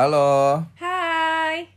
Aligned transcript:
Halo, 0.00 0.64
Hai, 0.80 1.68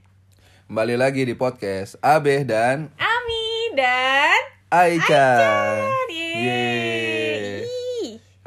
kembali 0.71 0.95
lagi 0.95 1.27
di 1.27 1.35
podcast 1.35 1.99
Abe 1.99 2.47
dan 2.47 2.87
Ami 2.95 3.75
dan. 3.75 4.39
Yeay. 6.39 7.67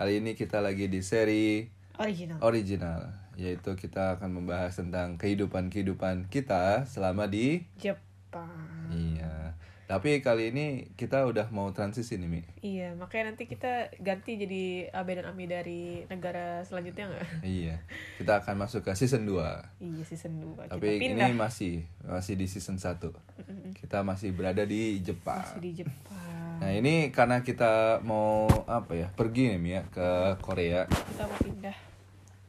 Kali 0.00 0.12
ini 0.17 0.32
kita 0.32 0.64
lagi 0.64 0.89
di 0.89 1.04
seri 1.04 1.68
Original. 2.00 2.41
original, 2.41 3.00
yaitu 3.36 3.77
kita 3.77 4.17
akan 4.17 4.41
membahas 4.41 4.81
tentang 4.81 5.21
kehidupan-kehidupan 5.21 6.32
kita 6.32 6.89
selama 6.89 7.29
di 7.29 7.68
Jepang. 7.77 8.89
Tapi 9.86 10.18
kali 10.18 10.50
ini 10.50 10.90
kita 10.99 11.22
udah 11.31 11.46
mau 11.54 11.71
transisi 11.71 12.18
nih, 12.18 12.26
Mi. 12.26 12.43
Iya, 12.58 12.99
makanya 12.99 13.31
nanti 13.31 13.46
kita 13.46 13.95
ganti 14.03 14.35
jadi 14.35 14.90
Abe 14.90 15.14
dan 15.14 15.31
Ami 15.31 15.46
dari 15.46 16.03
negara 16.11 16.67
selanjutnya 16.67 17.07
nggak? 17.07 17.46
Iya. 17.46 17.79
Kita 18.18 18.43
akan 18.43 18.67
masuk 18.67 18.82
ke 18.82 18.99
season 18.99 19.22
2. 19.31 19.39
Iya, 19.79 20.03
season 20.03 20.43
2. 20.43 20.75
Tapi 20.75 20.99
kita 20.99 21.03
pindah. 21.07 21.31
ini 21.31 21.39
masih 21.39 21.75
masih 22.03 22.35
di 22.35 22.50
season 22.50 22.82
1. 22.82 22.99
Kita 23.79 24.03
masih 24.03 24.35
berada 24.35 24.67
di 24.67 24.99
Jepang. 25.07 25.39
Masih 25.54 25.62
di 25.62 25.72
Jepang. 25.87 26.59
Nah 26.59 26.73
ini 26.75 27.14
karena 27.14 27.46
kita 27.46 28.03
mau 28.03 28.48
apa 28.67 28.90
ya 28.96 29.07
pergi 29.14 29.54
nih 29.54 29.61
Mi, 29.61 29.71
ya 29.76 29.82
ke 29.93 30.40
Korea 30.40 30.89
Kita 30.89 31.29
mau 31.29 31.39
pindah. 31.39 31.76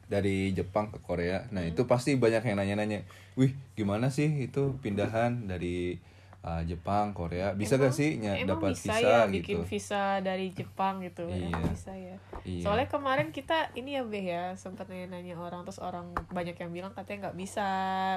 dari 0.08 0.50
Jepang 0.56 0.90
ke 0.90 0.98
Korea. 1.04 1.46
Nah 1.54 1.62
itu 1.62 1.84
pasti 1.84 2.16
banyak 2.16 2.40
yang 2.40 2.56
nanya-nanya, 2.58 3.04
wih 3.36 3.52
gimana 3.76 4.08
sih 4.08 4.26
itu 4.42 4.74
pindahan 4.80 5.46
dari 5.46 6.00
uh, 6.40 6.62
Jepang 6.62 7.10
Korea 7.10 7.50
bisa 7.52 7.74
gak 7.74 7.90
sih 7.90 8.16
ny- 8.16 8.30
Emang 8.38 8.56
dapat 8.56 8.72
bisa 8.72 8.90
visa 8.90 8.98
ya 9.00 9.18
gitu? 9.22 9.34
bikin 9.34 9.58
visa 9.64 10.02
dari 10.20 10.46
Jepang 10.50 10.94
gitu? 11.00 11.26
Iya. 11.26 11.48
Emang 11.48 11.64
bisa 11.66 11.92
ya. 11.92 12.16
Iya. 12.42 12.62
Soalnya 12.62 12.86
kemarin 12.86 13.28
kita 13.28 13.74
ini 13.74 13.94
ya 13.94 14.02
Beh 14.02 14.22
ya 14.22 14.44
sempat 14.54 14.86
nanya-nanya 14.86 15.34
orang 15.34 15.62
terus 15.62 15.78
orang 15.78 16.10
banyak 16.28 16.54
yang 16.54 16.70
bilang 16.70 16.92
katanya 16.92 17.28
nggak 17.28 17.38
bisa 17.38 17.66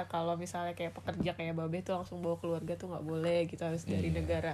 kalau 0.06 0.34
misalnya 0.34 0.72
kayak 0.72 0.92
pekerja 0.92 1.32
kayak 1.32 1.52
Babe 1.52 1.80
tuh 1.80 1.94
langsung 1.94 2.18
bawa 2.18 2.36
keluarga 2.36 2.74
tuh 2.74 2.88
nggak 2.88 3.04
boleh 3.04 3.44
gitu 3.44 3.60
harus 3.60 3.82
dari 3.82 4.08
Iya. 4.08 4.16
negara 4.16 4.52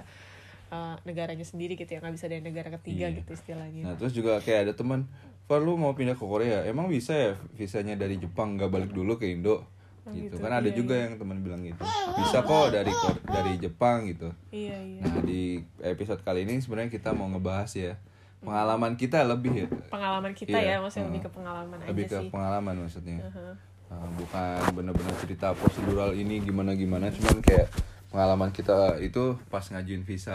uh, 0.69 0.97
negaranya 1.01 1.43
sendiri 1.43 1.73
gitu 1.73 1.89
ya 1.89 1.99
nggak 1.99 2.13
bisa 2.13 2.25
dari 2.25 2.41
negara 2.41 2.69
ketiga 2.71 3.07
Iya. 3.07 3.17
gitu 3.17 3.31
istilahnya. 3.33 3.83
Nah 3.83 3.95
terus 3.95 4.11
juga 4.11 4.37
kayak 4.39 4.59
ada 4.63 4.73
teman, 4.73 5.05
Far 5.45 5.59
lu 5.59 5.73
mau 5.73 5.91
pindah 5.91 6.13
ke 6.13 6.21
Korea, 6.21 6.61
emang 6.63 6.85
bisa 6.85 7.09
ya 7.11 7.33
visanya 7.53 7.93
dari 7.93 8.17
Jepang 8.17 8.53
nggak 8.53 8.69
balik 8.69 8.91
dulu 8.91 9.15
ke 9.15 9.25
Indo? 9.27 9.65
Oh, 10.01 10.11
gitu. 10.11 10.31
gitu. 10.31 10.35
kan 10.39 10.51
ada 10.55 10.65
Iya, 10.65 10.75
juga 10.75 10.95
yang 10.95 11.13
teman 11.15 11.37
bilang 11.39 11.61
gitu 11.61 11.81
bisa 12.15 12.39
kok 12.41 12.67
dari 12.69 12.93
dari 13.25 13.53
Jepang 13.57 13.97
gitu 14.05 14.29
Iya 14.49 14.77
iya. 14.77 15.01
nah 15.01 15.19
di 15.19 15.41
episode 15.81 16.21
kali 16.21 16.43
ini 16.43 16.57
sebenarnya 16.57 16.89
kita 16.89 17.11
mau 17.11 17.27
ngebahas 17.27 17.71
ya 17.71 17.93
pengalaman 18.39 18.95
kita 18.95 19.21
lebih 19.23 19.51
ya 19.53 19.67
Pengalaman 19.87 20.31
kita 20.31 20.55
Iya, 20.55 20.71
ya 20.71 20.75
maksudnya 20.79 21.03
uh, 21.03 21.09
lebih 21.09 21.21
ke 21.21 21.29
pengalaman 21.29 21.77
lebih 21.83 22.03
aja 22.03 22.09
ke 22.09 22.19
sih. 22.19 22.29
pengalaman 22.29 22.75
maksudnya 22.79 23.17
Uh-huh. 23.21 23.53
Uh, 23.89 24.05
bukan 24.15 24.61
bener-bener 24.71 25.15
cerita 25.17 25.49
prosedural 25.51 26.13
ini 26.13 26.39
gimana 26.39 26.71
gimana 26.73 27.09
cuman 27.09 27.41
kayak 27.41 27.67
pengalaman 28.09 28.49
kita 28.49 28.97
itu 28.97 29.21
pas 29.47 29.61
ngajuin 29.61 30.01
visa 30.01 30.33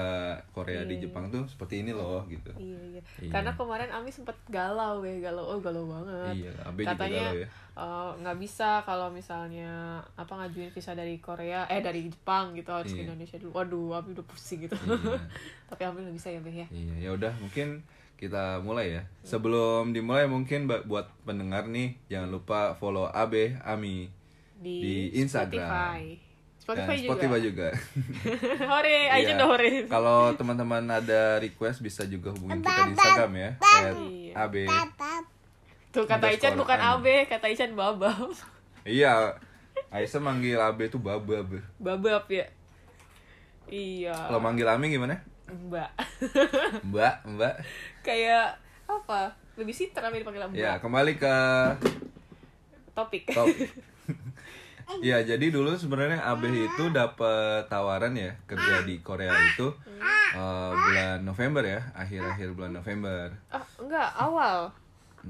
Korea 0.50 0.86
di 0.86 0.98
Jepang 0.98 1.26
tuh 1.26 1.42
seperti 1.44 1.82
ini 1.82 1.90
loh 1.90 2.22
gitu 2.24 2.54
Iya, 2.54 2.78
iya. 2.88 3.02
Iya. 3.18 3.30
Karena 3.34 3.50
kemarin 3.52 3.90
Ami 3.90 4.08
sempat 4.08 4.38
galau 4.46 5.02
ya, 5.02 5.18
galau, 5.20 5.42
oh 5.44 5.58
galau 5.58 5.84
banget. 5.84 6.46
iya 6.46 6.52
juga 6.70 6.94
Katanya 6.94 7.26
galau 7.28 7.42
ya 7.42 7.48
eh, 7.74 8.10
nggak 8.22 8.38
bisa 8.38 8.78
kalau 8.80 9.10
misalnya 9.10 9.98
apa 10.14 10.32
ngajuin 10.32 10.70
visa 10.70 10.94
dari 10.94 11.18
Korea, 11.18 11.66
eh 11.66 11.82
dari 11.82 12.06
Jepang 12.06 12.54
gitu 12.54 12.70
harus 12.70 12.88
ke 12.88 13.02
Iya. 13.02 13.10
Indonesia 13.10 13.36
dulu. 13.36 13.50
Waduh, 13.52 13.98
Ami 13.98 14.14
udah 14.14 14.22
pusing 14.24 14.62
gitu. 14.62 14.78
Iya. 14.78 15.18
Tapi 15.68 15.82
Ami 15.82 16.06
bisa 16.08 16.30
ya, 16.30 16.38
Beh 16.38 16.54
ya. 16.54 16.66
Iya, 16.70 16.94
ya 16.96 17.10
udah 17.10 17.34
mungkin 17.36 17.82
kita 18.14 18.62
mulai 18.62 18.94
ya. 18.94 19.02
Sebelum 19.20 19.90
dimulai 19.90 20.30
mungkin 20.30 20.70
buat 20.70 21.10
pendengar 21.26 21.66
nih 21.66 21.98
jangan 22.06 22.30
lupa 22.30 22.78
follow 22.78 23.10
Abe 23.10 23.58
Ami 23.60 24.06
Di, 24.54 24.74
Di 24.78 24.94
Instagram. 25.18 25.66
Spotify. 25.66 26.23
Spotify 26.64 26.96
juga. 26.96 27.08
Spotify 27.12 27.40
juga. 27.44 27.68
hore, 28.72 28.98
aja 29.12 29.20
Iya. 29.20 29.36
udah 29.36 29.48
hore. 29.52 29.70
Kalau 29.84 30.32
teman-teman 30.32 30.80
ada 30.88 31.36
request 31.36 31.84
bisa 31.84 32.08
juga 32.08 32.32
hubungin 32.32 32.64
kita 32.64 32.88
di 32.88 32.96
Instagram 32.96 33.32
ya. 33.36 33.50
at 33.60 33.94
Iya. 34.00 34.72
Tuh 35.92 36.08
kata 36.08 36.32
Ican 36.32 36.56
bukan. 36.56 36.80
Abe, 36.80 37.28
kata 37.28 37.52
Ican 37.52 37.76
Babab. 37.76 38.32
Iya. 38.82 39.36
Aisyah 39.92 40.20
manggil 40.24 40.58
Abe 40.58 40.90
tuh 40.90 40.98
babab. 40.98 41.60
Babab 41.78 42.24
ya. 42.26 42.48
Iya. 43.68 44.16
Kalau 44.16 44.40
manggil 44.40 44.66
Ami 44.66 44.90
gimana? 44.90 45.20
Mbak. 45.46 45.90
Mbak, 46.90 47.14
Mbak. 47.28 47.54
Kayak 48.02 48.58
apa? 48.88 49.36
Babysitter 49.54 50.02
Ami 50.02 50.24
dipanggil 50.24 50.48
Mbak. 50.48 50.58
Ya, 50.58 50.80
kembali 50.80 51.12
ke 51.14 51.34
Topik. 52.96 53.28
top. 53.28 53.46
Iya, 55.02 55.20
jadi 55.24 55.46
dulu 55.52 55.76
sebenarnya 55.76 56.20
Abe 56.24 56.48
itu 56.48 56.84
dapat 56.92 57.68
tawaran 57.68 58.14
ya 58.16 58.32
kerja 58.48 58.84
di 58.84 59.00
Korea 59.04 59.32
itu 59.32 59.68
eh, 60.34 60.72
bulan 60.74 61.22
November 61.22 61.62
ya, 61.62 61.80
akhir-akhir 61.94 62.56
bulan 62.56 62.72
November. 62.74 63.30
Ah, 63.52 63.62
enggak, 63.78 64.08
awal. 64.16 64.72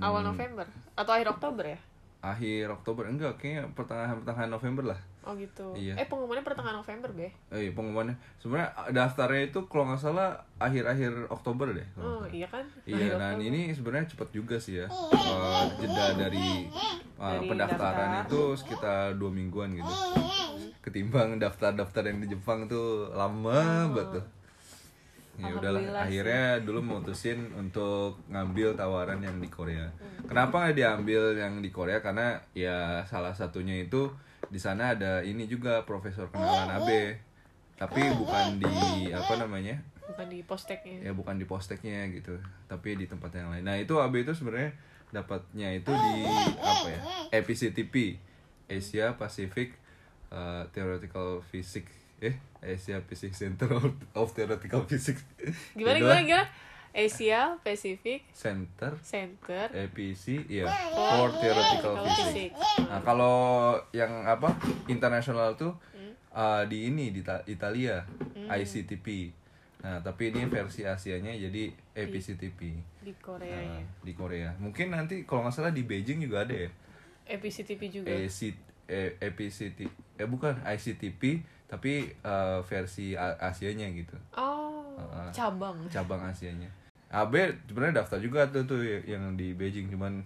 Awal 0.00 0.20
Hmm. 0.26 0.30
November 0.34 0.66
atau 0.94 1.12
akhir 1.14 1.28
Oktober 1.30 1.64
ya? 1.64 1.78
Akhir 2.24 2.72
Oktober 2.72 3.04
enggak, 3.04 3.36
kayaknya 3.36 3.68
pertengahan-pertengahan 3.76 4.48
November 4.48 4.84
lah. 4.88 5.00
Oh 5.20 5.36
gitu. 5.36 5.72
Iya. 5.72 5.92
Eh 5.96 6.04
pengumumannya 6.04 6.40
pertengahan 6.40 6.76
November, 6.76 7.12
Be. 7.12 7.28
Eh, 7.48 7.68
pengumumannya 7.70 8.16
sebenarnya 8.36 8.72
daftarnya 8.92 9.42
itu 9.46 9.60
kalau 9.68 9.88
nggak 9.88 10.00
salah 10.00 10.32
akhir-akhir 10.56 11.28
Oktober 11.28 11.72
deh. 11.72 11.84
Oh, 11.94 12.24
iya 12.26 12.44
kan? 12.44 12.64
Iya, 12.84 12.96
Akhir 12.96 13.12
dan 13.14 13.34
Oktober. 13.34 13.44
ini 13.46 13.60
sebenarnya 13.70 14.06
cepet 14.08 14.28
juga 14.32 14.56
sih 14.56 14.74
ya. 14.80 14.88
Eh, 14.88 15.64
jeda 15.78 16.04
dari, 16.14 16.48
eh, 16.64 16.96
Dari 17.16 17.44
pendaftaran 17.44 18.08
daftar. 18.14 18.26
itu 18.26 18.40
sekitar 18.56 19.00
dua 19.16 19.28
mingguan 19.28 19.72
gitu. 19.72 19.92
Ketimbang 20.80 21.36
daftar-daftar 21.36 22.04
yang 22.04 22.20
di 22.20 22.28
Jepang 22.30 22.64
tuh 22.66 23.08
lama 23.10 23.88
banget 23.90 24.20
tuh. 24.20 24.24
Ya 25.34 25.50
udahlah, 25.50 26.06
akhirnya 26.06 26.62
dulu 26.62 26.80
mutusin 26.82 27.50
untuk 27.58 28.22
ngambil 28.30 28.78
tawaran 28.78 29.18
yang 29.18 29.42
di 29.42 29.50
Korea. 29.50 29.90
Kenapa 30.30 30.62
nggak 30.62 30.76
diambil 30.78 31.34
yang 31.34 31.58
di 31.58 31.74
Korea? 31.74 31.98
Karena 31.98 32.38
ya 32.54 33.02
salah 33.10 33.34
satunya 33.34 33.74
itu 33.82 34.14
di 34.46 34.62
sana 34.62 34.94
ada 34.94 35.26
ini 35.26 35.50
juga 35.50 35.82
profesor 35.82 36.30
kenalan 36.30 36.78
AB. 36.78 36.90
Tapi 37.74 38.02
bukan 38.14 38.62
di 38.62 39.10
apa 39.10 39.34
namanya? 39.42 39.82
Bukan 40.04 40.28
di 40.28 40.44
posteknya. 40.44 41.00
ya 41.00 41.12
bukan 41.16 41.40
di 41.40 41.48
posteknya 41.48 42.04
gitu 42.12 42.36
tapi 42.68 42.92
di 42.92 43.08
tempat 43.08 43.40
yang 43.40 43.48
lain 43.48 43.64
nah 43.64 43.72
itu 43.80 43.96
AB 43.96 44.28
itu 44.28 44.36
sebenarnya 44.36 44.76
dapatnya 45.08 45.72
itu 45.72 45.88
di 45.88 46.14
apa 46.60 46.88
ya 46.92 47.00
EPCTP 47.40 48.20
Asia 48.68 49.16
Pacific 49.16 49.72
uh, 50.28 50.68
Theoretical 50.76 51.40
Physics 51.48 52.04
eh 52.20 52.36
Asia 52.64 52.98
Pacific 53.04 53.36
Center 53.36 53.68
of, 53.76 53.92
of 54.16 54.28
Theoretical 54.32 54.82
Physics. 54.88 55.22
Gimana 55.76 56.00
gimana 56.00 56.22
gimana? 56.24 56.46
Asia 56.94 57.58
Pacific 57.60 58.22
Center. 58.30 58.94
Center. 59.02 59.66
EPC 59.74 60.46
ya 60.46 60.70
for 60.94 61.28
Theoretical 61.42 61.94
Physics. 62.06 62.58
Nah 62.86 63.02
kalau 63.02 63.74
yang 63.90 64.24
apa 64.24 64.54
internasional 64.86 65.58
tuh 65.58 65.74
uh, 66.30 66.62
di 66.70 66.90
ini 66.90 67.10
di 67.10 67.26
Ta- 67.26 67.42
Italia 67.46 68.02
ICTP 68.34 69.30
nah 69.84 70.00
tapi 70.00 70.32
ini 70.32 70.48
versi 70.48 70.80
Asianya 70.88 71.36
jadi 71.36 71.68
EPCTP 71.92 72.60
di 73.04 73.12
Korea. 73.20 73.52
Nah, 73.52 73.84
ya. 73.84 73.84
di 74.00 74.12
Korea. 74.16 74.48
Mungkin 74.56 74.88
nanti 74.88 75.28
kalau 75.28 75.44
nggak 75.44 75.52
salah 75.60 75.76
di 75.76 75.84
Beijing 75.84 76.24
juga 76.24 76.48
ada 76.48 76.56
ya. 76.56 76.70
EPCTP 77.28 77.92
juga. 77.92 78.08
AC, 78.08 78.56
eh, 78.88 79.20
EPCT 79.20 79.84
eh 80.16 80.24
bukan 80.24 80.56
ICTP 80.64 81.44
tapi 81.66 82.12
eh, 82.12 82.58
versi 82.64 83.16
Asianya 83.16 83.88
gitu. 83.92 84.16
Oh, 84.36 84.84
Uh-uh. 84.94 85.30
cabang. 85.34 85.74
Cabang 85.90 86.22
Asianya. 86.22 86.68
AB 87.14 87.34
sebenarnya 87.70 88.02
daftar 88.02 88.18
juga 88.18 88.42
tuh 88.50 88.66
tuh 88.66 88.82
yang 88.82 89.38
di 89.38 89.54
Beijing 89.54 89.86
cuman 89.86 90.18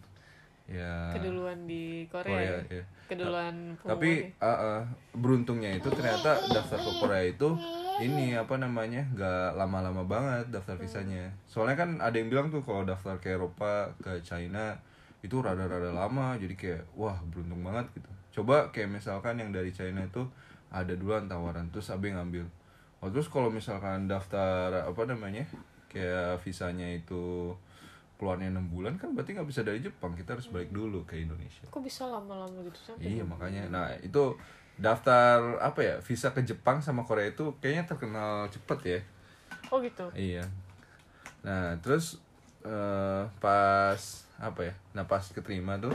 ya 0.69 1.13
Keduluan 1.13 1.65
di 1.69 2.05
Korea. 2.09 2.33
Korea 2.33 2.53
ya? 2.69 2.81
ya. 2.81 2.85
Keduluan 3.09 3.77
Tapi 3.81 4.33
pengumumannya. 4.33 4.45
uh, 4.45 4.81
uh, 4.81 4.81
beruntungnya 5.17 5.71
itu 5.77 5.89
ternyata 5.93 6.37
daftar 6.49 6.77
ke 6.81 6.93
Korea 7.01 7.25
itu 7.25 7.49
ini 7.99 8.37
apa 8.37 8.57
namanya 8.61 9.03
nggak 9.17 9.57
lama-lama 9.57 10.05
banget 10.05 10.49
daftar 10.53 10.77
visanya. 10.77 11.29
Soalnya 11.49 11.77
kan 11.77 11.91
ada 12.01 12.17
yang 12.17 12.29
bilang 12.33 12.49
tuh 12.53 12.61
kalau 12.65 12.85
daftar 12.85 13.17
ke 13.21 13.37
Eropa 13.37 13.89
ke 14.01 14.21
China 14.25 14.77
itu 15.25 15.35
rada-rada 15.43 15.91
lama 15.91 16.39
jadi 16.39 16.55
kayak 16.55 16.83
wah 16.95 17.17
beruntung 17.29 17.65
banget 17.65 17.85
gitu. 17.97 18.11
Coba 18.41 18.71
kayak 18.71 18.97
misalkan 19.01 19.41
yang 19.41 19.51
dari 19.51 19.73
China 19.73 20.05
itu 20.05 20.23
ada 20.69 20.93
duluan 20.93 21.27
tawaran 21.27 21.69
terus 21.73 21.89
Abe 21.89 22.13
ngambil. 22.13 22.45
Oh, 22.99 23.09
terus 23.09 23.31
kalau 23.31 23.49
misalkan 23.49 24.11
daftar 24.11 24.75
apa 24.75 25.03
namanya 25.07 25.47
kayak 25.89 26.43
visanya 26.43 26.85
itu 26.85 27.55
keluarnya 28.19 28.51
enam 28.51 28.67
bulan 28.67 28.99
kan 28.99 29.15
berarti 29.15 29.39
nggak 29.39 29.47
bisa 29.47 29.63
dari 29.63 29.79
Jepang 29.79 30.19
kita 30.19 30.35
harus 30.35 30.51
balik 30.51 30.75
dulu 30.75 31.07
ke 31.07 31.23
Indonesia. 31.23 31.63
Kok 31.71 31.83
bisa 31.87 32.05
lama-lama 32.11 32.59
gitu 32.67 32.79
sampai 32.83 33.15
Iya 33.15 33.23
makanya, 33.23 33.63
nah 33.71 33.87
itu 34.03 34.35
daftar 34.79 35.59
apa 35.63 35.81
ya 35.83 35.95
visa 36.03 36.35
ke 36.35 36.43
Jepang 36.43 36.83
sama 36.83 37.07
Korea 37.07 37.31
itu 37.31 37.55
kayaknya 37.63 37.87
terkenal 37.87 38.51
cepet 38.51 38.79
ya. 38.83 39.01
Oh 39.71 39.79
gitu. 39.79 40.11
Iya. 40.19 40.43
Nah 41.47 41.79
terus 41.79 42.19
eh, 42.67 43.23
pas 43.39 44.28
apa 44.39 44.71
ya 44.71 44.75
nah 44.95 45.03
pas 45.03 45.21
keterima 45.21 45.75
tuh 45.83 45.91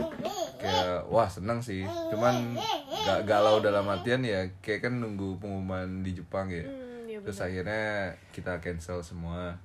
kayak 0.59 1.07
wah 1.07 1.31
seneng 1.31 1.63
sih 1.63 1.87
cuman 2.11 2.59
gak 3.03 3.23
galau 3.23 3.63
dalam 3.63 3.87
artian 3.87 4.19
ya 4.19 4.43
kayak 4.59 4.87
kan 4.87 4.99
nunggu 4.99 5.39
pengumuman 5.39 6.03
di 6.03 6.11
Jepang 6.15 6.51
ya 6.51 6.63
Hmm, 6.63 7.07
iya 7.07 7.19
terus 7.23 7.39
akhirnya 7.39 8.11
kita 8.35 8.59
cancel 8.59 8.99
semua 8.99 9.55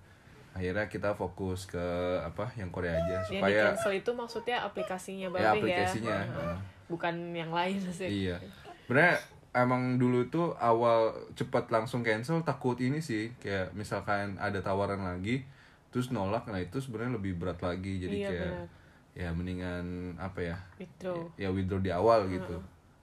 akhirnya 0.55 0.87
kita 0.87 1.15
fokus 1.15 1.67
ke 1.67 1.87
apa 2.23 2.51
yang 2.55 2.71
Korea 2.71 2.99
aja 2.99 3.23
supaya 3.23 3.75
cancel 3.75 3.95
itu 3.95 4.11
maksudnya 4.11 4.63
aplikasinya 4.63 5.27
ya 5.31 5.43
ya. 5.43 5.51
aplikasinya 5.55 6.17
Heeh. 6.19 6.35
Heeh. 6.35 6.59
Bukan 6.89 7.15
yang 7.37 7.53
lain 7.53 7.77
sih. 7.93 8.09
Iya. 8.27 8.41
Sebenarnya 8.89 9.21
emang 9.53 10.01
dulu 10.01 10.25
tuh 10.33 10.57
awal 10.57 11.13
cepat 11.37 11.69
langsung 11.69 12.01
cancel 12.01 12.41
takut 12.43 12.81
ini 12.81 12.99
sih 12.99 13.35
kayak 13.39 13.77
misalkan 13.77 14.41
ada 14.41 14.63
tawaran 14.65 15.05
lagi 15.05 15.45
terus 15.89 16.09
nolak 16.09 16.45
nah 16.45 16.57
itu 16.57 16.77
sebenarnya 16.77 17.17
lebih 17.17 17.35
berat 17.35 17.59
lagi 17.59 17.99
jadi 17.99 18.17
Iya, 18.17 18.29
kayak 18.29 18.51
benar. 18.51 18.67
ya 19.15 19.29
mendingan 19.31 19.85
apa 20.15 20.41
ya 20.45 20.57
Withdraw. 20.77 21.19
ya 21.35 21.49
withdraw 21.49 21.79
di 21.79 21.91
awal 21.91 22.29
gitu 22.29 22.57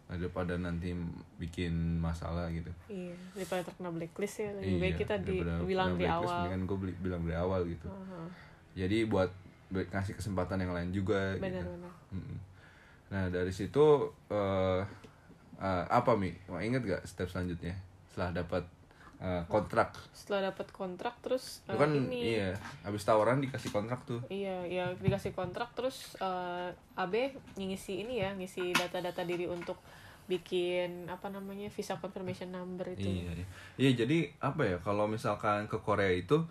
daripada 0.05 0.53
nanti 0.55 0.93
bikin 1.35 1.73
masalah 1.97 2.45
gitu 2.49 2.69
Iya, 2.85 3.17
daripada 3.33 3.65
terkena 3.65 3.89
blacklist 3.89 4.37
ya 4.37 4.49
lebih 4.53 4.69
Iya, 4.69 4.79
baik 4.79 4.95
kita 4.99 5.15
di, 5.17 5.41
daripada 5.41 5.53
bilang 5.65 5.89
kena 5.91 5.99
di 5.99 6.05
awal. 6.07 6.37
mendingan 6.39 6.61
gue 6.63 6.77
bilang 7.01 7.21
dari 7.23 7.35
awal 7.35 7.61
gitu 7.65 7.87
Heeh. 7.89 8.27
jadi 8.77 8.97
buat 9.05 9.29
ngasih 9.73 10.13
kesempatan 10.15 10.61
yang 10.61 10.71
lain 10.71 10.89
juga 10.89 11.33
gitu. 11.33 11.41
Benar-benar. 11.41 11.93
Mm-mm. 12.13 12.37
Nah 13.07 13.25
dari 13.27 13.49
situ 13.49 13.81
eh 14.29 14.81
eh, 15.57 15.83
apa 15.89 16.13
mi? 16.13 16.29
Mau 16.45 16.61
inget 16.61 16.85
gak 16.85 17.01
step 17.03 17.25
selanjutnya 17.25 17.73
setelah 18.07 18.39
dapat 18.39 18.61
eh, 19.21 19.43
kontrak? 19.47 19.95
Setelah 20.11 20.51
dapat 20.51 20.67
kontrak 20.71 21.15
terus 21.23 21.61
eh, 21.67 21.75
kan 21.75 21.91
ini 21.91 22.39
iya, 22.39 22.57
habis 22.83 23.03
tawaran 23.03 23.39
dikasih 23.39 23.71
kontrak 23.71 24.03
tuh. 24.03 24.19
Iya, 24.27 24.65
ya 24.67 24.85
dikasih 24.95 25.31
kontrak 25.31 25.71
terus 25.77 26.17
eh 26.19 26.69
AB 26.95 27.35
ngisi 27.59 28.03
ini 28.07 28.23
ya, 28.23 28.35
ngisi 28.35 28.75
data-data 28.75 29.23
diri 29.23 29.45
untuk 29.47 29.79
bikin 30.25 31.05
apa 31.05 31.29
namanya 31.29 31.69
visa 31.69 31.97
confirmation 32.01 32.49
number 32.49 32.97
itu. 32.97 33.05
Iya, 33.05 33.31
iya. 33.31 33.45
Iya 33.77 33.91
jadi 34.05 34.17
apa 34.41 34.61
ya? 34.65 34.77
Kalau 34.81 35.05
misalkan 35.05 35.69
ke 35.69 35.77
Korea 35.77 36.09
itu 36.09 36.41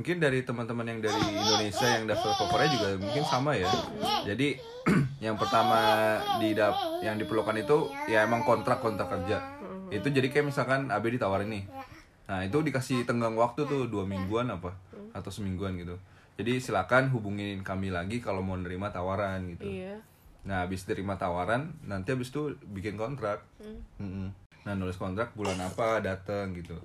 mungkin 0.00 0.16
dari 0.16 0.40
teman-teman 0.42 0.86
yang 0.86 1.00
dari 1.04 1.20
Indonesia 1.28 1.84
yang 1.84 2.08
daftar 2.08 2.32
ke 2.32 2.44
Korea 2.48 2.68
juga 2.72 2.88
mungkin 2.98 3.24
sama 3.26 3.52
ya. 3.52 3.70
Jadi 4.26 4.56
yang 5.24 5.36
pertama 5.36 5.78
di 6.40 6.56
yang 7.04 7.20
diperlukan 7.20 7.56
itu 7.60 7.92
ya 8.08 8.24
emang 8.26 8.42
kontrak 8.42 8.82
kontrak 8.82 9.12
kerja. 9.12 9.38
Itu 9.90 10.08
jadi 10.10 10.30
kayak 10.30 10.50
misalkan 10.50 10.88
AB 10.90 11.18
ditawarin 11.18 11.50
nih. 11.50 11.64
Nah 12.30 12.46
itu 12.46 12.62
dikasih 12.62 13.02
tenggang 13.02 13.34
waktu 13.34 13.66
tuh 13.66 13.90
dua 13.90 14.06
mingguan 14.06 14.46
apa 14.46 14.70
atau 15.10 15.30
semingguan 15.34 15.74
gitu. 15.74 15.98
Jadi 16.38 16.62
silakan 16.62 17.10
hubungin 17.10 17.60
kami 17.66 17.90
lagi 17.90 18.22
kalau 18.22 18.40
mau 18.40 18.54
nerima 18.54 18.88
tawaran 18.94 19.50
gitu. 19.50 19.66
Iya. 19.66 20.00
Nah, 20.40 20.64
habis 20.64 20.88
terima 20.88 21.20
tawaran, 21.20 21.76
nanti 21.84 22.16
habis 22.16 22.32
itu 22.32 22.56
bikin 22.72 22.96
kontrak. 22.96 23.44
Mm-mm. 24.00 24.32
Nah, 24.64 24.72
nulis 24.72 24.96
kontrak 24.96 25.36
bulan 25.36 25.60
apa 25.60 26.00
datang 26.00 26.56
gitu. 26.56 26.80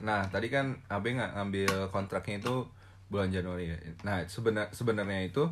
Nah, 0.00 0.24
tadi 0.32 0.48
kan 0.48 0.80
Abe 0.88 1.12
nggak 1.12 1.36
ngambil 1.36 1.72
kontraknya 1.92 2.40
itu 2.40 2.64
bulan 3.12 3.28
Januari 3.28 3.76
ya. 3.76 3.76
Nah, 4.08 4.24
sebenar 4.24 4.72
sebenarnya 4.72 5.20
itu 5.28 5.44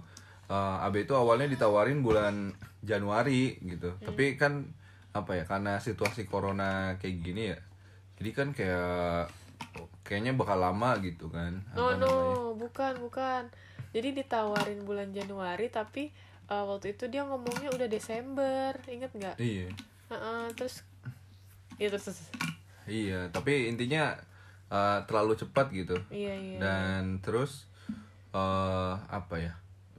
eh, 0.48 0.76
Abe 0.80 1.04
itu 1.04 1.12
awalnya 1.12 1.44
ditawarin 1.44 2.00
bulan 2.00 2.56
Januari 2.80 3.60
gitu. 3.60 3.92
Tapi 4.00 4.40
kan 4.40 4.72
apa 5.12 5.36
ya? 5.36 5.44
Karena 5.44 5.76
situasi 5.76 6.24
corona 6.24 6.96
kayak 6.96 7.16
gini 7.20 7.52
ya. 7.52 7.58
Jadi 8.22 8.30
kan 8.38 8.54
kayak 8.54 9.26
kayaknya 10.06 10.38
bakal 10.38 10.62
lama 10.62 10.94
gitu 11.02 11.26
kan. 11.26 11.58
No 11.74 11.90
Apa 11.90 11.98
no, 11.98 12.06
namanya? 12.06 12.36
bukan 12.54 12.92
bukan. 13.02 13.42
Jadi 13.90 14.22
ditawarin 14.22 14.86
bulan 14.86 15.10
Januari 15.10 15.66
tapi 15.74 16.14
eh, 16.46 16.64
waktu 16.70 16.94
itu 16.94 17.10
dia 17.10 17.26
ngomongnya 17.26 17.74
udah 17.74 17.90
Desember, 17.90 18.78
inget 18.86 19.10
nggak? 19.10 19.42
Iya. 19.42 19.74
Heeh, 20.14 20.42
terus 20.54 20.86
Iya 21.82 21.90
terus, 21.90 22.14
terus. 22.14 22.20
Iya, 22.86 23.26
tapi 23.34 23.66
intinya 23.66 24.14
eh, 24.70 24.98
terlalu 25.10 25.34
cepat 25.34 25.74
gitu. 25.74 25.98
Iya 26.06 26.34
iya. 26.38 26.58
dan 26.62 27.18
terus 27.18 27.66
eh 28.30 28.94
apa 29.10 29.34
ya 29.42 29.52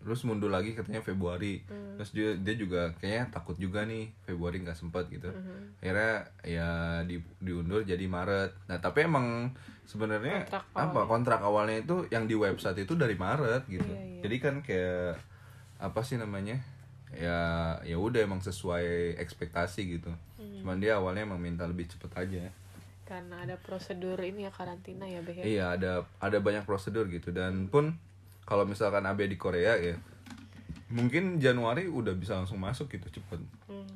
terus 0.03 0.21
mundur 0.21 0.47
lagi 0.47 0.71
katanya 0.71 0.99
Februari 0.99 1.63
Hmm. 1.63 1.95
terus 1.95 2.11
dia 2.11 2.35
dia 2.35 2.53
juga 2.53 2.91
kayaknya 2.93 3.31
takut 3.31 3.55
juga 3.55 3.83
nih 3.83 4.11
Februari 4.21 4.59
nggak 4.59 4.75
sempat 4.75 5.07
gitu 5.07 5.27
Hmm. 5.27 5.71
akhirnya 5.79 6.13
ya 6.43 6.69
di, 7.01 7.17
diundur 7.39 7.81
jadi 7.81 8.03
Maret 8.03 8.67
nah 8.67 8.77
tapi 8.77 9.03
emang 9.03 9.55
sebenarnya 9.83 10.43
Kontrak 10.43 10.63
apa 10.69 10.79
awalnya. 10.91 11.07
kontrak 11.07 11.39
awalnya 11.41 11.77
itu 11.79 11.95
yang 12.09 12.23
di 12.23 12.35
website 12.35 12.79
itu 12.79 12.93
dari 12.93 13.15
Maret 13.15 13.63
gitu 13.65 13.83
Iya, 13.85 13.99
iya. 14.01 14.21
jadi 14.21 14.35
kan 14.37 14.55
kayak 14.59 15.15
apa 15.79 15.99
sih 15.99 16.15
namanya 16.15 16.59
ya 17.11 17.37
ya 17.81 17.95
udah 17.95 18.19
emang 18.21 18.39
sesuai 18.39 19.15
ekspektasi 19.17 19.81
gitu 19.93 20.11
Hmm. 20.33 20.59
cuman 20.59 20.77
dia 20.77 20.95
awalnya 20.95 21.23
emang 21.23 21.39
minta 21.39 21.63
lebih 21.63 21.87
cepet 21.87 22.11
aja 22.13 22.43
Karena 23.03 23.35
ada 23.37 23.55
prosedur 23.57 24.15
ini 24.17 24.43
ya 24.43 24.49
karantina 24.49 25.03
ya, 25.03 25.19
Beh. 25.19 25.35
ya? 25.35 25.43
Iya 25.43 25.65
ada 25.73 25.91
ada 26.17 26.37
banyak 26.39 26.63
prosedur 26.63 27.05
gitu 27.07 27.29
dan 27.29 27.67
pun 27.67 27.99
kalau 28.43 28.67
misalkan 28.67 29.03
AB 29.07 29.27
di 29.27 29.37
Korea 29.39 29.79
ya 29.79 29.95
mungkin 30.93 31.41
Januari 31.41 31.89
udah 31.89 32.13
bisa 32.13 32.37
langsung 32.37 32.61
masuk 32.61 32.91
gitu 32.93 33.19
cepet. 33.19 33.41
Hmm. 33.65 33.89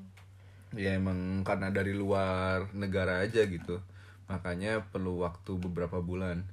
Ya 0.76 0.98
emang 0.98 1.46
karena 1.46 1.72
dari 1.72 1.94
luar 1.94 2.68
negara 2.74 3.24
aja 3.24 3.46
gitu 3.46 3.80
makanya 4.28 4.84
perlu 4.92 5.24
waktu 5.24 5.56
beberapa 5.56 6.04
bulan. 6.04 6.44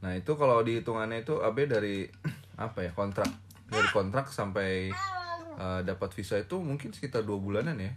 Nah 0.00 0.16
itu 0.16 0.34
kalau 0.40 0.64
dihitungannya 0.64 1.22
itu 1.22 1.44
AB 1.44 1.68
dari 1.68 2.08
apa 2.56 2.88
ya 2.88 2.90
kontrak 2.96 3.28
dari 3.68 3.88
kontrak 3.92 4.32
sampai 4.32 4.88
uh, 5.60 5.80
dapat 5.84 6.10
visa 6.16 6.40
itu 6.40 6.56
mungkin 6.58 6.96
sekitar 6.96 7.22
dua 7.22 7.36
bulanan 7.36 7.76
ya. 7.76 7.92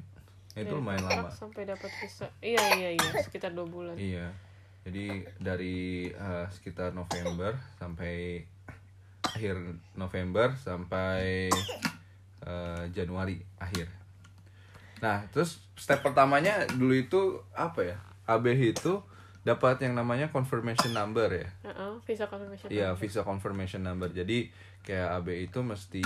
Itu 0.51 0.67
Dari 0.67 0.75
lumayan 0.75 1.07
lama. 1.07 1.31
Sampai 1.31 1.63
dapat 1.63 1.87
visa. 2.03 2.27
Iya 2.43 2.59
iya 2.75 2.89
iya, 2.99 3.09
sekitar 3.23 3.55
dua 3.55 3.63
bulan. 3.63 3.95
Iya. 3.95 4.35
Jadi 4.83 5.23
dari 5.39 6.09
uh, 6.11 6.49
sekitar 6.51 6.91
November 6.91 7.55
sampai 7.79 8.43
akhir 9.25 9.55
November 9.93 10.53
sampai 10.57 11.49
uh, 12.45 12.83
Januari 12.93 13.41
akhir. 13.61 13.87
Nah, 15.01 15.25
terus 15.33 15.61
step 15.73 16.05
pertamanya 16.05 16.65
dulu 16.69 16.93
itu 16.93 17.21
apa 17.57 17.81
ya? 17.81 17.97
ABH 18.29 18.61
itu 18.77 18.93
dapat 19.41 19.81
yang 19.81 19.97
namanya 19.97 20.29
confirmation 20.29 20.93
number 20.93 21.29
ya. 21.33 21.49
Heeh, 21.65 21.91
visa 22.05 22.29
confirmation. 22.29 22.67
Iya, 22.69 22.93
number. 22.93 23.01
visa 23.01 23.21
confirmation 23.25 23.81
number. 23.81 24.09
Jadi 24.13 24.53
kayak 24.85 25.09
AB 25.21 25.27
itu 25.49 25.59
mesti 25.65 26.05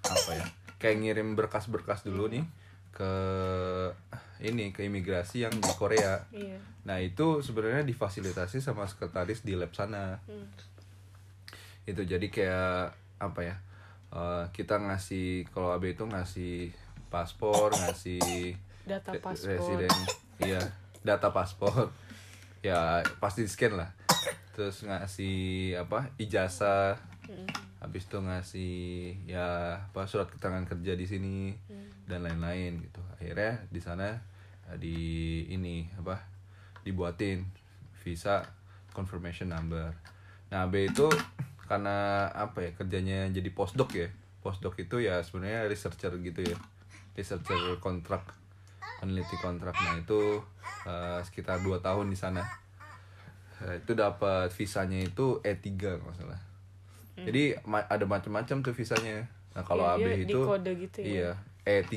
apa 0.00 0.30
ya? 0.32 0.46
Kayak 0.80 0.96
ngirim 1.04 1.28
berkas-berkas 1.36 2.04
dulu 2.08 2.32
nih 2.32 2.44
ke 2.94 3.12
ini 4.40 4.70
ke 4.70 4.86
imigrasi 4.88 5.44
yang 5.44 5.54
di 5.54 5.72
Korea. 5.76 6.24
Iya. 6.32 6.56
Nah 6.88 7.00
itu 7.00 7.44
sebenarnya 7.44 7.84
difasilitasi 7.84 8.64
sama 8.64 8.88
sekretaris 8.88 9.44
di 9.44 9.52
lab 9.56 9.72
sana. 9.76 10.20
Hmm. 10.24 10.48
Itu 11.84 12.02
jadi 12.02 12.26
kayak 12.26 12.92
apa 13.18 13.40
ya? 13.42 13.56
eh, 14.10 14.44
kita 14.50 14.78
ngasih 14.78 15.48
kalau 15.50 15.74
AB 15.74 15.90
itu 15.90 16.04
ngasih 16.04 16.70
paspor, 17.08 17.74
ngasih 17.74 18.54
Data 18.84 19.10
paspor. 19.16 19.50
residen, 19.50 19.90
iya 20.38 20.60
data 21.00 21.28
paspor. 21.30 21.90
Ya 22.62 23.02
pasti 23.18 23.42
di 23.42 23.50
scan 23.50 23.74
lah. 23.74 23.90
Terus 24.52 24.82
ngasih 24.82 25.36
apa? 25.76 26.14
Ijazah. 26.16 26.94
Hmm. 27.26 27.48
Habis 27.82 28.06
itu 28.06 28.16
ngasih 28.16 28.74
ya 29.26 29.48
apa 29.82 30.06
surat 30.06 30.30
keterangan 30.30 30.64
kerja 30.64 30.94
di 30.94 31.04
sini 31.04 31.52
Hmm. 31.66 31.90
dan 32.06 32.22
lain-lain 32.22 32.80
gitu. 32.80 33.02
Akhirnya 33.12 33.66
di 33.66 33.80
sana 33.82 34.14
eh, 34.70 34.78
di 34.78 34.96
ini 35.50 35.90
apa? 35.96 36.22
dibuatin 36.80 37.44
visa 37.98 38.44
confirmation 38.92 39.48
number. 39.48 39.90
Nah, 40.48 40.68
B 40.68 40.86
itu 40.86 41.08
karena 41.64 42.28
apa 42.30 42.60
ya 42.64 42.70
kerjanya 42.76 43.28
jadi 43.32 43.50
postdoc 43.52 43.90
ya. 43.96 44.08
Postdoc 44.44 44.76
itu 44.76 45.00
ya 45.00 45.24
sebenarnya 45.24 45.66
researcher 45.68 46.12
gitu 46.20 46.40
ya. 46.44 46.56
Researcher 47.16 47.56
kontrak 47.80 48.22
peneliti 49.00 49.36
kontrak. 49.40 49.72
Nah, 49.72 49.96
itu 50.00 50.40
eh, 50.84 51.20
sekitar 51.24 51.60
2 51.64 51.80
tahun 51.80 52.12
di 52.12 52.18
sana. 52.18 52.44
Eh, 53.64 53.80
itu 53.80 53.96
dapat 53.96 54.52
visanya 54.52 55.00
itu 55.00 55.40
E3 55.40 55.68
kalau 56.00 56.14
salah. 56.14 56.40
Jadi 57.14 57.54
ma- 57.64 57.86
ada 57.86 58.04
macam-macam 58.04 58.60
tuh 58.60 58.74
visanya. 58.74 59.24
Nah, 59.54 59.62
kalau 59.62 59.86
Iya, 59.86 59.94
AB 59.96 60.00
dia 60.02 60.14
itu 60.18 60.40
dikode 60.42 60.70
gitu 60.76 60.98
ya. 61.00 61.06
Iya, 61.06 61.30
E3. 61.64 61.96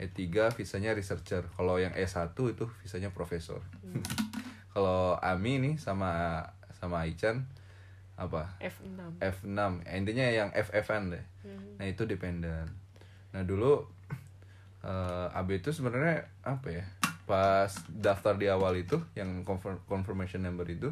E3 0.00 0.50
visanya 0.54 0.90
researcher. 0.96 1.44
Kalau 1.52 1.76
yang 1.76 1.92
E1 1.92 2.32
itu 2.34 2.64
visanya 2.80 3.10
profesor. 3.12 3.60
Hmm. 3.84 4.00
kalau 4.72 5.20
Ami 5.20 5.60
nih 5.60 5.74
sama 5.76 6.40
sama 6.80 7.04
Aichan 7.04 7.44
apa? 8.22 8.42
F6. 8.62 9.18
F6. 9.18 9.60
Intinya 9.90 10.26
yang 10.30 10.48
FFN 10.54 11.14
deh. 11.14 11.24
Hmm. 11.42 11.78
Nah, 11.78 11.86
itu 11.86 12.02
dependent. 12.06 12.70
Nah, 13.34 13.42
dulu 13.42 13.82
eh, 14.88 15.38
AB 15.38 15.62
itu 15.62 15.74
sebenarnya 15.74 16.26
apa 16.46 16.68
ya? 16.70 16.84
Pas 17.26 17.70
daftar 17.90 18.34
di 18.38 18.46
awal 18.46 18.82
itu 18.82 18.98
yang 19.18 19.42
confirm- 19.42 19.82
confirmation 19.86 20.42
number 20.42 20.66
itu 20.70 20.90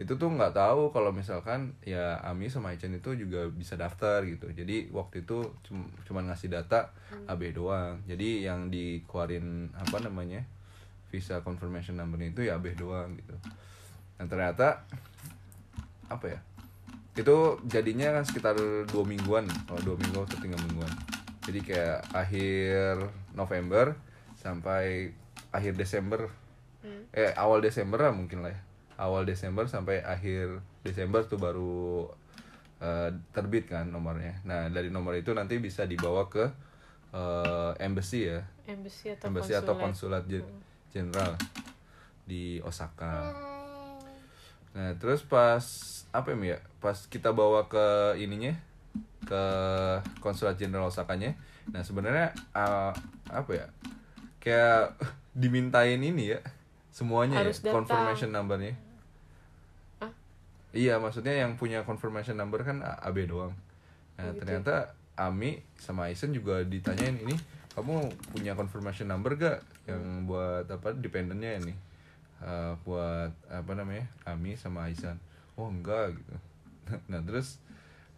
itu 0.00 0.16
tuh 0.16 0.28
nggak 0.32 0.56
tahu 0.56 0.88
kalau 0.88 1.12
misalkan 1.12 1.76
ya 1.84 2.16
Ami 2.24 2.48
sama 2.48 2.72
Aichen 2.72 2.96
itu 2.96 3.12
juga 3.12 3.46
bisa 3.52 3.76
daftar 3.76 4.24
gitu 4.24 4.48
jadi 4.48 4.88
waktu 4.88 5.28
itu 5.28 5.44
cum 5.68 5.84
cuman 6.08 6.32
ngasih 6.32 6.48
data 6.48 6.90
AB 7.28 7.52
doang 7.52 8.00
jadi 8.08 8.50
yang 8.50 8.72
dikeluarin 8.72 9.68
apa 9.76 10.00
namanya 10.00 10.48
visa 11.12 11.44
confirmation 11.44 12.00
number 12.00 12.16
itu 12.24 12.40
ya 12.40 12.56
AB 12.56 12.72
doang 12.72 13.14
gitu 13.20 13.36
dan 14.16 14.26
ternyata 14.32 14.82
apa 16.08 16.26
ya 16.28 16.40
itu 17.12 17.60
jadinya 17.68 18.16
kan 18.16 18.24
sekitar 18.24 18.56
dua 18.88 19.04
mingguan 19.04 19.44
kalau 19.68 19.80
dua 19.84 19.96
minggu 20.00 20.24
atau 20.24 20.38
tiga 20.40 20.56
mingguan. 20.56 20.92
Jadi 21.44 21.60
kayak 21.60 22.00
akhir 22.16 23.12
November 23.36 23.98
sampai 24.40 25.12
akhir 25.52 25.76
Desember. 25.76 26.32
Eh 27.12 27.30
awal 27.36 27.60
Desember 27.60 28.00
lah 28.00 28.14
mungkin 28.16 28.40
lah 28.40 28.56
ya. 28.56 28.60
Awal 28.96 29.28
Desember 29.28 29.68
sampai 29.68 30.00
akhir 30.00 30.64
Desember 30.80 31.20
tuh 31.28 31.36
baru 31.36 32.08
eh, 32.80 33.10
terbit 33.36 33.68
kan 33.68 33.92
nomornya. 33.92 34.40
Nah 34.48 34.72
dari 34.72 34.88
nomor 34.88 35.12
itu 35.18 35.36
nanti 35.36 35.60
bisa 35.60 35.84
dibawa 35.84 36.32
ke 36.32 36.48
eh, 37.12 37.72
embassy 37.84 38.32
ya. 38.32 38.40
Embassy 38.64 39.12
atau 39.12 39.28
embassy 39.28 39.52
konsulat. 39.52 39.68
atau 39.68 39.74
konsulat 39.76 40.22
jenderal 40.88 41.32
di 42.24 42.62
Osaka 42.64 43.51
nah 44.72 44.96
terus 44.96 45.20
pas 45.20 45.64
apa 46.12 46.32
ya 46.32 46.56
ya 46.56 46.58
pas 46.80 46.96
kita 47.06 47.32
bawa 47.32 47.68
ke 47.68 48.16
ininya 48.16 48.52
ke 49.24 49.42
konsulat 50.18 50.56
jenderal 50.56 50.88
Osakanya 50.88 51.36
nah 51.70 51.80
sebenarnya 51.80 52.32
uh, 52.52 52.92
apa 53.30 53.50
ya 53.52 53.66
kayak 54.40 54.96
dimintain 55.42 56.00
ini 56.00 56.36
ya 56.36 56.40
semuanya 56.92 57.40
Harus 57.40 57.60
ya 57.60 57.72
datang. 57.72 57.84
confirmation 57.84 58.30
numbernya 58.32 58.74
Hah? 60.00 60.12
iya 60.72 61.00
maksudnya 61.00 61.32
yang 61.32 61.56
punya 61.56 61.80
confirmation 61.84 62.36
number 62.36 62.60
kan 62.60 62.80
AB 62.82 63.28
doang 63.28 63.52
nah 64.16 64.28
Oh, 64.28 64.32
gitu. 64.36 64.44
ternyata 64.44 64.92
Ami 65.16 65.60
sama 65.76 66.08
Aizen 66.12 66.32
juga 66.32 66.60
ditanyain 66.64 67.16
ini 67.16 67.32
kamu 67.72 68.12
punya 68.32 68.52
confirmation 68.52 69.08
number 69.08 69.36
gak 69.36 69.64
yang 69.88 70.28
buat 70.28 70.68
apa 70.68 70.92
dependennya 70.92 71.56
ini 71.64 71.72
Eh, 72.42 72.74
buat 72.82 73.30
apa 73.46 73.72
namanya 73.78 74.02
Ami 74.26 74.58
sama 74.58 74.90
Aisan 74.90 75.14
oh 75.54 75.70
enggak 75.70 76.18
gitu. 76.18 76.34
Nah 77.10 77.22
terus 77.22 77.62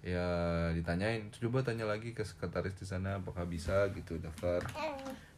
ya 0.01 0.25
ditanyain 0.73 1.29
coba 1.33 1.65
tanya 1.65 1.85
lagi 1.85 2.17
ke 2.17 2.25
sekretaris 2.25 2.73
di 2.73 2.89
sana 2.89 3.21
apakah 3.21 3.45
bisa? 3.45 3.85
Gitu 3.93 4.17
daftar. 4.17 4.65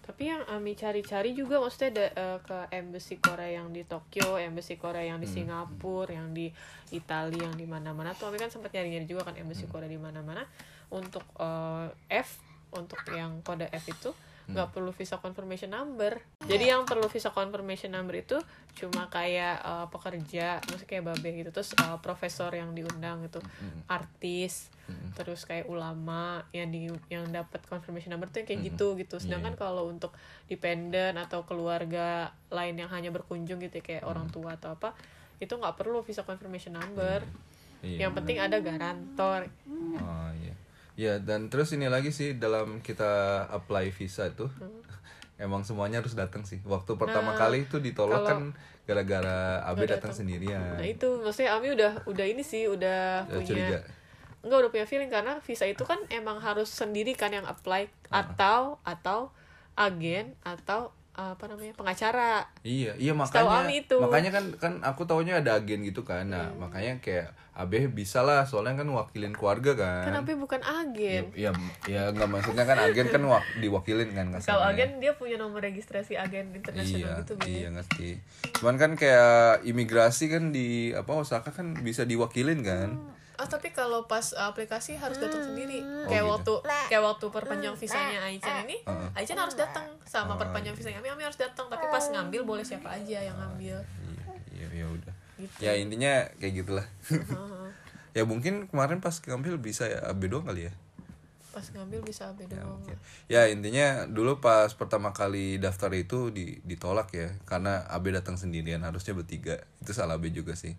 Tapi 0.06 0.30
yang 0.30 0.46
Ami 0.46 0.78
cari-cari 0.78 1.34
juga 1.34 1.58
maksudnya 1.58 1.90
ada 1.90 2.06
eh, 2.14 2.38
ke 2.46 2.58
embassy 2.78 3.18
Korea 3.18 3.58
yang 3.58 3.74
di 3.74 3.82
Tokyo, 3.82 4.38
embassy 4.38 4.78
Korea 4.78 5.02
yang 5.02 5.18
di 5.18 5.26
Singapura, 5.26 6.14
yang 6.14 6.30
di 6.30 6.46
Italia, 6.94 7.42
yang 7.42 7.58
di 7.58 7.66
mana-mana. 7.66 8.14
Tuh 8.14 8.30
Ami 8.30 8.38
kan 8.38 8.54
sempat 8.54 8.70
nyari-nyari 8.70 9.10
juga 9.10 9.26
kan 9.26 9.34
embassy 9.34 9.66
Korea 9.66 9.90
di 9.90 9.98
mana-mana. 9.98 10.46
Untuk 10.94 11.26
eh, 11.42 11.90
F, 12.22 12.38
untuk 12.70 13.02
yang 13.10 13.42
kode 13.42 13.66
F 13.66 13.90
itu 13.90 14.14
nggak 14.46 14.68
perlu 14.70 14.94
visa 14.94 15.18
confirmation 15.18 15.74
number. 15.74 16.22
Jadi 16.46 16.70
yang 16.70 16.86
perlu 16.86 17.10
visa 17.10 17.34
confirmation 17.34 17.90
number 17.90 18.14
itu 18.22 18.38
cuma 18.78 19.10
kayak 19.10 19.58
eh, 19.58 19.86
pekerja, 19.90 20.62
maksudnya 20.62 20.88
kayak 20.88 21.04
babe 21.10 21.30
gitu. 21.42 21.50
Terus 21.50 21.74
eh, 21.74 21.98
profesor 21.98 22.54
yang 22.54 22.70
diundang 22.70 23.26
gitu, 23.26 23.42
artis, 23.90 24.70
terus 25.18 25.42
kayak 25.42 25.66
ulama 25.66 26.46
yang 26.54 26.70
di 26.70 26.86
yang 27.10 27.26
dapat 27.34 27.58
confirmation 27.66 28.14
number 28.14 28.30
tuh 28.30 28.46
yang 28.46 28.48
kayak 28.48 28.62
gitu 28.70 28.94
gitu. 28.94 29.18
Sedangkan 29.18 29.58
kalau 29.58 29.90
untuk 29.90 30.14
dependent 30.46 31.18
atau 31.18 31.42
keluarga 31.42 32.30
lain 32.54 32.78
yang 32.78 32.90
hanya 32.94 33.10
berkunjung 33.10 33.58
gitu 33.58 33.82
ya, 33.82 33.84
kayak 33.84 34.04
orang 34.06 34.30
tua 34.30 34.54
atau 34.54 34.78
apa, 34.78 34.94
itu 35.42 35.50
nggak 35.50 35.74
perlu 35.74 36.06
visa 36.06 36.22
confirmation 36.22 36.78
number. 36.78 37.26
Iya. 37.82 38.08
Yang 38.08 38.12
penting 38.22 38.38
ada 38.38 38.56
garantor. 38.62 39.50
Oh 39.98 40.30
iya. 40.38 40.54
Ya 40.96 41.16
dan 41.18 41.46
terus 41.46 41.70
ini 41.70 41.86
lagi 41.86 42.08
sih 42.08 42.34
dalam 42.34 42.80
kita 42.80 43.06
apply 43.46 43.92
visa 43.92 44.26
itu 44.26 44.48
emang 45.36 45.60
semuanya 45.62 46.00
harus 46.00 46.16
datang 46.16 46.42
sih. 46.42 46.58
Waktu 46.62 46.96
pertama 46.96 47.32
Nah, 47.32 47.38
kali 47.38 47.64
itu 47.64 47.76
ditolak 47.78 48.24
kalau- 48.24 48.28
kan 48.28 48.40
gara-gara 48.86 49.60
Nggak 49.66 49.76
datang 49.76 49.88
datang. 50.00 50.12
sendirian. 50.14 50.78
Nah 50.78 50.86
itu 50.86 51.08
maksudnya 51.20 51.52
Ami 51.52 51.68
udah 51.70 52.06
udah 52.06 52.24
ini 52.24 52.40
sih 52.40 52.64
udah 52.64 53.26
Udah 53.26 53.42
curiga. 53.42 53.76
punya 53.76 53.80
enggak 54.40 54.58
udah 54.62 54.70
punya 54.70 54.86
feeling 54.86 55.10
karena 55.10 55.42
visa 55.42 55.66
itu 55.66 55.82
kan 55.82 55.98
emang 56.08 56.38
harus 56.38 56.70
sendiri 56.70 57.12
kan 57.12 57.28
yang 57.28 57.42
apply 57.42 57.90
atau 58.08 58.78
atau 58.80 59.34
agen 59.74 60.38
atau 60.40 60.94
apa 61.16 61.48
namanya 61.48 61.72
pengacara 61.72 62.44
Iya, 62.60 62.92
iya 62.94 63.12
makanya 63.12 63.66
itu. 63.66 63.96
makanya 63.96 64.30
kan 64.30 64.44
kan 64.56 64.72
aku 64.80 65.02
taunya 65.02 65.40
ada 65.40 65.56
agen 65.56 65.80
gitu 65.80 66.02
kan. 66.02 66.28
Nah, 66.28 66.52
makanya 66.52 67.00
kayak 67.00 67.32
Abe 67.52 67.88
bisa 67.88 68.20
lah 68.20 68.44
soalnya 68.44 68.76
kan 68.76 68.88
wakilin 68.90 69.32
keluarga 69.32 69.72
kan. 69.72 70.04
kenapa 70.04 70.36
bukan 70.36 70.60
agen 70.60 71.32
Ya, 71.32 71.56
ya 71.84 72.12
nggak 72.12 72.28
maksudnya 72.28 72.62
kan 72.62 72.76
agen 72.78 73.08
kan 73.08 73.24
wak, 73.24 73.40
diwakilin 73.56 74.12
kan 74.12 74.28
kalau 74.28 74.60
kasarnya. 74.60 74.68
agen 74.68 74.90
dia 75.00 75.12
punya 75.16 75.36
nomor 75.36 75.64
registrasi 75.64 76.14
agen 76.14 76.52
internasional 76.52 77.16
iya, 77.16 77.20
gitu 77.24 77.32
Be. 77.34 77.48
iya 77.48 77.68
ngerti. 77.72 78.20
Cuman 78.60 78.76
kan 78.76 78.92
kayak 78.92 79.64
imigrasi 79.64 80.28
kan 80.28 80.52
di 80.52 80.92
apa 80.92 81.08
Osaka 81.10 81.48
kan 81.48 81.72
bisa 81.80 82.04
diwakilin 82.04 82.60
kan. 82.60 82.92
Ah 83.36 83.44
tapi 83.44 83.68
kalau 83.68 84.08
pas 84.08 84.32
aplikasi 84.32 84.96
harus 84.96 85.20
datang 85.20 85.44
sendiri. 85.44 85.84
Oh, 85.84 86.08
kayak 86.08 86.24
gitu. 86.24 86.32
waktu 86.32 86.52
kayak 86.88 87.02
waktu 87.04 87.26
perpanjang 87.28 87.76
visanya 87.76 88.24
Aichan 88.24 88.64
ini, 88.64 88.80
Aichan 89.12 89.36
harus 89.36 89.56
datang 89.56 89.84
sama 90.08 90.40
perpanjang 90.40 90.72
visanya 90.72 91.04
Ami, 91.04 91.12
Ami 91.12 91.22
harus 91.28 91.36
datang. 91.36 91.68
Tapi 91.68 91.86
pas 91.92 92.04
ngambil 92.08 92.48
boleh 92.48 92.64
siapa 92.64 92.96
aja 92.96 93.20
yang 93.20 93.36
ngambil. 93.36 93.76
Iya, 93.76 94.24
iya 94.56 94.66
ya 94.72 94.86
udah. 94.88 95.14
Gitu. 95.36 95.58
Ya 95.60 95.72
intinya 95.76 96.12
kayak 96.40 96.64
gitulah. 96.64 96.86
ya 98.16 98.24
mungkin 98.24 98.72
kemarin 98.72 99.04
pas 99.04 99.20
ngambil 99.20 99.60
bisa 99.60 99.84
ya 99.84 100.00
AB 100.08 100.32
doang 100.32 100.48
kali 100.48 100.72
ya. 100.72 100.72
Pas 101.52 101.64
ngambil 101.76 102.00
bisa 102.00 102.32
AB 102.32 102.48
doang. 102.48 102.80
Oke. 102.80 102.96
Ya 103.28 103.44
intinya 103.52 104.08
dulu 104.08 104.40
pas 104.40 104.72
pertama 104.72 105.12
kali 105.12 105.60
daftar 105.60 105.92
itu 105.92 106.32
di, 106.32 106.64
ditolak 106.64 107.12
ya 107.12 107.36
karena 107.44 107.84
AB 107.92 108.16
datang 108.16 108.40
sendirian 108.40 108.80
harusnya 108.80 109.12
bertiga 109.12 109.60
itu 109.84 109.92
salah 109.92 110.16
AB 110.16 110.32
juga 110.32 110.56
sih. 110.56 110.72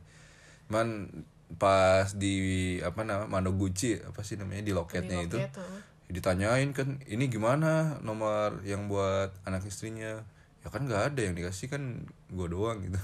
Cuman 0.66 1.06
pas 1.50 2.12
di 2.12 2.36
apa 2.82 3.02
nama 3.02 3.24
Manoguchi 3.26 3.96
apa 3.96 4.20
sih 4.20 4.36
namanya 4.36 4.62
di 4.62 4.72
loketnya 4.72 5.18
Di 5.18 5.26
itu 5.26 5.38
heeh. 5.40 5.80
ditanyain 6.10 6.72
kan 6.72 7.00
ini 7.04 7.28
gimana 7.28 7.96
nomor 8.00 8.60
yang 8.62 8.86
buat 8.86 9.32
anak 9.44 9.64
istrinya 9.64 10.20
ya 10.60 10.68
kan 10.68 10.84
nggak 10.84 11.16
ada 11.16 11.22
yang 11.22 11.32
dikasih 11.34 11.68
kan 11.68 12.04
gue 12.28 12.48
doang 12.48 12.80
gitu 12.82 13.00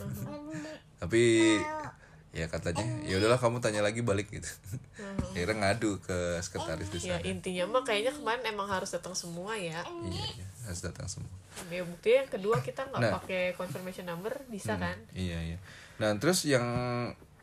tapi 1.00 1.56
ya 2.32 2.48
katanya 2.48 2.82
ya 3.04 3.16
udahlah 3.16 3.38
kamu 3.38 3.60
tanya 3.60 3.80
lagi 3.80 4.02
balik 4.02 4.28
gitu 4.28 4.50
akhirnya 5.30 5.56
ngadu 5.64 6.02
ke 6.02 6.18
sekretaris 6.40 6.90
di 6.90 7.00
Ya 7.00 7.16
sana 7.16 7.24
intinya 7.24 7.64
mah 7.70 7.84
kayaknya 7.84 8.12
kemarin 8.12 8.44
emang 8.44 8.66
harus 8.68 8.90
datang 8.90 9.14
semua 9.14 9.54
ya. 9.54 9.86
iya 10.04 10.26
iya 10.36 10.48
harus 10.64 10.82
datang 10.82 11.06
semua 11.06 11.30
Ya 11.70 11.86
buktinya 11.86 12.18
yang 12.20 12.32
kedua 12.32 12.58
kita 12.60 12.82
nggak 12.84 12.98
Nah. 13.00 13.14
pakai 13.16 13.54
confirmation 13.54 14.10
number 14.10 14.34
bisa 14.50 14.74
kan? 14.74 14.98
Iya 15.14 15.38
iya. 15.46 15.58
Nah 16.02 16.10
terus 16.18 16.42
yang 16.44 16.66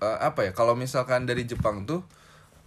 eh, 0.00 0.18
apa 0.20 0.48
ya? 0.48 0.52
Kalau 0.52 0.72
misalkan 0.74 1.24
dari 1.24 1.44
Jepang 1.44 1.84
tuh 1.84 2.00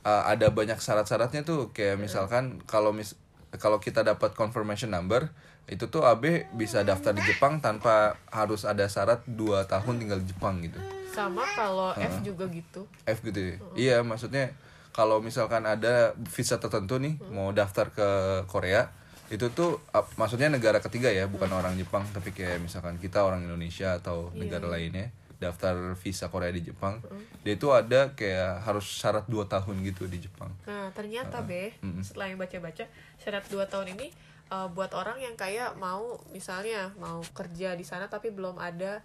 eh, 0.01 0.23
ada 0.25 0.49
banyak 0.49 0.77
syarat-syaratnya 0.77 1.41
tuh 1.43 1.69
kayak 1.69 1.97
misalkan 1.97 2.61
kalau 2.65 2.93
mis 2.93 3.17
kalau 3.53 3.77
kita 3.77 4.01
dapat 4.01 4.33
confirmation 4.33 4.89
number 4.89 5.29
itu 5.63 5.87
tuh 5.87 6.03
AB 6.03 6.51
bisa 6.53 6.83
daftar 6.83 7.15
di 7.15 7.23
Jepang 7.23 7.63
tanpa 7.63 8.19
harus 8.27 8.67
ada 8.67 8.83
syarat 8.89 9.23
2 9.23 9.63
tahun 9.63 9.95
tinggal 9.95 10.19
di 10.19 10.27
Jepang 10.27 10.59
gitu. 10.59 10.75
Sama 11.07 11.45
kalau 11.53 11.93
F 11.95 12.19
juga 12.19 12.49
gitu. 12.49 12.83
F 13.05 13.21
gitu 13.21 13.39
ya. 13.39 13.55
Iya, 13.73 13.97
maksudnya 14.01 14.51
kalau 14.91 15.21
misalkan 15.21 15.63
ada 15.63 16.11
visa 16.27 16.59
tertentu 16.59 16.99
nih 16.99 17.15
mau 17.31 17.53
daftar 17.55 17.89
ke 17.89 18.09
Korea, 18.45 18.91
itu 19.31 19.47
tuh 19.49 19.79
ap- 19.89 20.11
maksudnya 20.19 20.51
negara 20.51 20.83
ketiga 20.83 21.07
ya, 21.09 21.29
bukan 21.31 21.47
orang 21.49 21.79
Jepang, 21.79 22.03
tapi 22.11 22.35
kayak 22.35 22.59
misalkan 22.59 22.99
kita 22.99 23.23
orang 23.23 23.45
Indonesia 23.45 23.95
atau 23.97 24.33
negara 24.35 24.67
lainnya 24.67 25.09
daftar 25.43 25.75
visa 25.99 26.31
Korea 26.31 26.55
di 26.55 26.63
Jepang, 26.63 27.03
dia 27.43 27.59
itu 27.59 27.67
ada 27.75 28.15
kayak 28.15 28.63
harus 28.63 28.87
syarat 28.87 29.27
2 29.27 29.43
tahun 29.51 29.75
gitu 29.83 30.07
di 30.07 30.23
Jepang. 30.23 30.55
Nah, 30.63 30.89
ternyata 30.95 31.43
Be, 31.43 31.75
setelah 31.99 32.31
yang 32.31 32.39
baca-baca, 32.39 32.87
syarat 33.19 33.43
2 33.51 33.59
tahun 33.67 33.99
ini 33.99 34.07
uh, 34.53 34.67
buat 34.69 34.93
orang 34.93 35.17
yang 35.17 35.33
kayak 35.33 35.73
mau 35.81 36.21
misalnya 36.29 36.93
mau 37.01 37.19
kerja 37.33 37.73
di 37.73 37.85
sana 37.85 38.05
tapi 38.05 38.29
belum 38.29 38.61
ada 38.61 39.01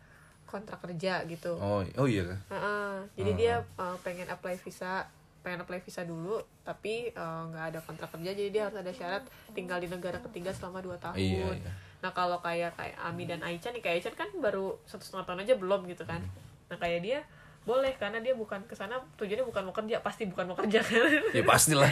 kontrak 0.49 0.80
kerja 0.85 1.25
gitu. 1.28 1.57
Oh, 1.61 1.85
oh 1.85 2.07
iya 2.09 2.25
kah? 2.25 2.40
Heeh. 2.57 2.92
jadi 3.21 3.30
dia 3.37 3.54
uh, 3.76 3.97
pengen 4.00 4.28
apply 4.33 4.57
visa, 4.57 5.04
pengen 5.45 5.61
apply 5.64 5.85
visa 5.85 6.09
dulu 6.09 6.40
tapi 6.64 7.12
uh, 7.12 7.52
nggak 7.52 7.64
ada 7.73 7.80
kontrak 7.85 8.09
kerja 8.16 8.33
jadi 8.33 8.49
dia 8.49 8.62
harus 8.68 8.80
ada 8.80 8.92
syarat 8.92 9.23
tinggal 9.52 9.76
di 9.80 9.88
negara 9.92 10.21
ketiga 10.25 10.52
selama 10.52 10.80
2 10.80 10.97
tahun. 11.04 11.16
Iya, 11.21 11.49
iya. 11.61 11.73
Nah, 11.98 12.10
kalau 12.14 12.38
kayak 12.38 12.78
kayak 12.78 12.94
Ami 12.98 13.26
dan 13.26 13.42
Aichan 13.42 13.74
nih, 13.74 13.82
kayak 13.82 14.02
Aichan 14.02 14.14
kan 14.14 14.30
baru 14.38 14.78
satu 14.86 15.02
setengah 15.02 15.26
tahun 15.26 15.42
aja 15.42 15.54
belum 15.58 15.86
gitu 15.90 16.06
kan. 16.06 16.22
Nah, 16.70 16.78
kayak 16.78 17.02
dia 17.02 17.18
boleh 17.66 17.92
karena 18.00 18.22
dia 18.24 18.32
bukan 18.32 18.64
ke 18.64 18.72
sana 18.72 18.96
tujuannya 19.20 19.44
bukan 19.44 19.62
mau 19.68 19.74
kerja, 19.76 20.00
pasti 20.00 20.24
bukan 20.24 20.48
mau 20.48 20.56
kerja 20.56 20.80
kan. 20.80 21.04
Ya 21.36 21.44
pastilah. 21.44 21.90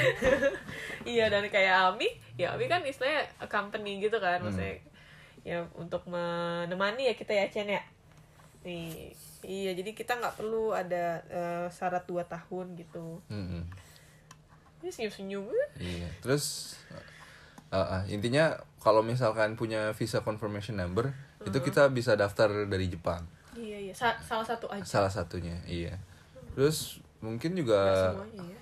iya 1.04 1.28
dan 1.28 1.44
kayak 1.46 1.92
Ami 1.92 2.08
ya 2.34 2.56
Ami 2.56 2.64
kan 2.66 2.80
istilahnya 2.80 3.28
company 3.46 4.00
gitu 4.00 4.16
kan 4.16 4.40
maksudnya 4.40 4.78
ya 5.42 5.62
untuk 5.78 6.02
menemani 6.10 7.06
ya 7.06 7.14
kita 7.14 7.30
ya 7.30 7.46
Chen 7.46 7.70
ya 7.70 7.78
nih 8.66 9.14
iya 9.46 9.70
jadi 9.78 9.94
kita 9.94 10.18
nggak 10.18 10.42
perlu 10.42 10.74
ada 10.74 11.22
eh, 11.30 11.66
syarat 11.70 12.02
dua 12.02 12.26
tahun 12.26 12.74
gitu 12.74 13.22
Mm-mm. 13.30 13.62
ini 14.82 14.90
senyum 14.90 15.12
senyum 15.14 15.46
Iya. 15.78 16.08
Terus 16.18 16.74
uh, 17.70 17.76
uh, 17.76 18.02
intinya 18.06 18.54
kalau 18.78 19.02
misalkan 19.02 19.54
punya 19.54 19.90
visa 19.92 20.20
confirmation 20.20 20.76
number 20.76 21.10
itu 21.42 21.58
kita 21.60 21.86
bisa 21.88 22.14
daftar 22.14 22.66
dari 22.66 22.86
Jepang. 22.86 23.22
iya 23.54 23.78
iya 23.80 23.94
Sa- 23.94 24.18
salah 24.18 24.44
satu 24.44 24.66
aja 24.68 24.82
Salah 24.82 25.08
satunya, 25.08 25.56
iya. 25.64 25.96
Terus 26.52 26.98
mungkin 27.18 27.54
juga 27.54 28.12
semuanya 28.12 28.42
ya 28.52 28.60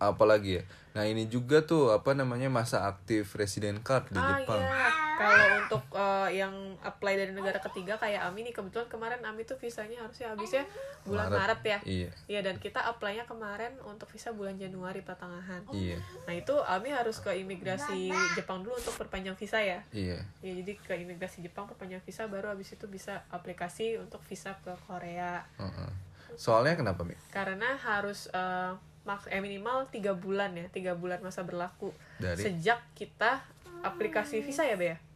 apa 0.00 0.24
lagi 0.24 0.56
ya? 0.56 0.64
Nah, 0.96 1.04
ini 1.04 1.28
juga 1.28 1.60
tuh 1.60 1.92
apa 1.92 2.16
namanya 2.16 2.48
masa 2.48 2.88
aktif 2.88 3.36
resident 3.36 3.84
card 3.84 4.08
di 4.08 4.16
ah 4.16 4.40
Jepang. 4.40 4.58
iya 4.58 4.72
kalau 5.20 5.46
untuk 5.60 5.84
eh, 5.92 6.40
yang 6.40 6.54
apply 6.80 7.12
dari 7.20 7.32
negara 7.36 7.60
ketiga 7.60 8.00
kayak 8.00 8.24
Ami 8.24 8.48
nih 8.48 8.56
kebetulan 8.56 8.88
kemarin 8.88 9.20
Ami 9.28 9.44
tuh 9.44 9.60
visanya 9.60 10.00
harusnya 10.00 10.32
habisnya 10.32 10.64
bulan 11.04 11.28
Maret, 11.28 11.60
ya 11.60 11.78
Iya. 11.84 12.10
Iya 12.24 12.40
dan 12.40 12.56
kita 12.56 12.80
apply-nya 12.88 13.28
kemarin 13.28 13.76
untuk 13.84 14.08
visa 14.08 14.32
bulan 14.32 14.56
Januari 14.56 15.04
pertengahan. 15.04 15.60
Iya. 15.76 16.00
Nah 16.24 16.32
itu 16.32 16.56
Ami 16.64 16.88
harus 16.88 17.20
ke 17.20 17.36
imigrasi 17.36 18.08
Jepang 18.32 18.64
dulu 18.64 18.80
untuk 18.80 18.96
perpanjang 18.96 19.36
visa 19.36 19.60
ya. 19.60 19.84
Iya. 19.92 20.24
Ya 20.40 20.52
jadi 20.64 20.72
ke 20.80 20.96
imigrasi 20.96 21.44
Jepang 21.44 21.68
perpanjang 21.68 22.00
visa 22.00 22.24
baru 22.24 22.56
habis 22.56 22.72
itu 22.72 22.88
bisa 22.88 23.20
aplikasi 23.28 24.00
untuk 24.00 24.24
visa 24.24 24.56
ke 24.64 24.72
Korea. 24.88 25.44
Uh-uh. 25.60 25.92
Soalnya 26.40 26.80
kenapa, 26.80 27.04
Mi? 27.04 27.12
Karena 27.28 27.76
harus 27.76 28.32
eh, 28.32 28.72
mak 29.04 29.28
eh, 29.28 29.40
minimal 29.44 29.88
tiga 29.92 30.16
bulan 30.16 30.56
ya, 30.56 30.68
tiga 30.72 30.92
bulan 30.96 31.20
masa 31.24 31.44
berlaku 31.44 31.92
Dari 32.20 32.40
sejak 32.40 32.80
kita 32.96 33.44
aplikasi 33.84 34.44
visa 34.44 34.64
ya, 34.64 34.76
Be? 34.76 35.09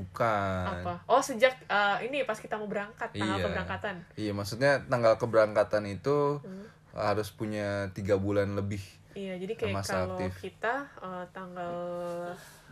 Bukan. 0.00 0.64
Apa? 0.80 0.92
Oh 1.04 1.20
sejak 1.20 1.52
eh, 1.62 1.96
ini 2.02 2.22
pas 2.22 2.34
kita 2.34 2.54
mau 2.54 2.64
berangkat 2.64 3.10
tanggal 3.10 3.36
Iya. 3.36 3.44
keberangkatan. 3.44 3.94
Iya, 4.14 4.32
maksudnya 4.32 4.72
tanggal 4.86 5.14
keberangkatan 5.14 5.84
itu 5.86 6.40
Hmm. 6.40 6.64
harus 6.92 7.28
punya 7.28 7.86
tiga 7.90 8.16
bulan 8.16 8.52
lebih. 8.52 8.80
Iya, 9.10 9.36
jadi 9.36 9.52
kayak 9.54 9.74
Masa 9.76 9.92
kalau 10.00 10.16
aktif. 10.16 10.32
kita 10.42 10.74
eh, 10.98 11.24
tanggal 11.30 11.74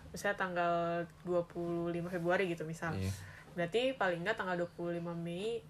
misalnya 0.08 0.36
tanggal 0.38 0.74
25 1.22 2.08
Februari 2.08 2.48
gitu 2.48 2.64
misal. 2.64 2.92
Iya. 2.92 3.12
Berarti 3.52 3.92
paling 3.92 4.22
nggak 4.22 4.36
tanggal 4.36 4.56
25 4.56 5.12
Mei 5.14 5.60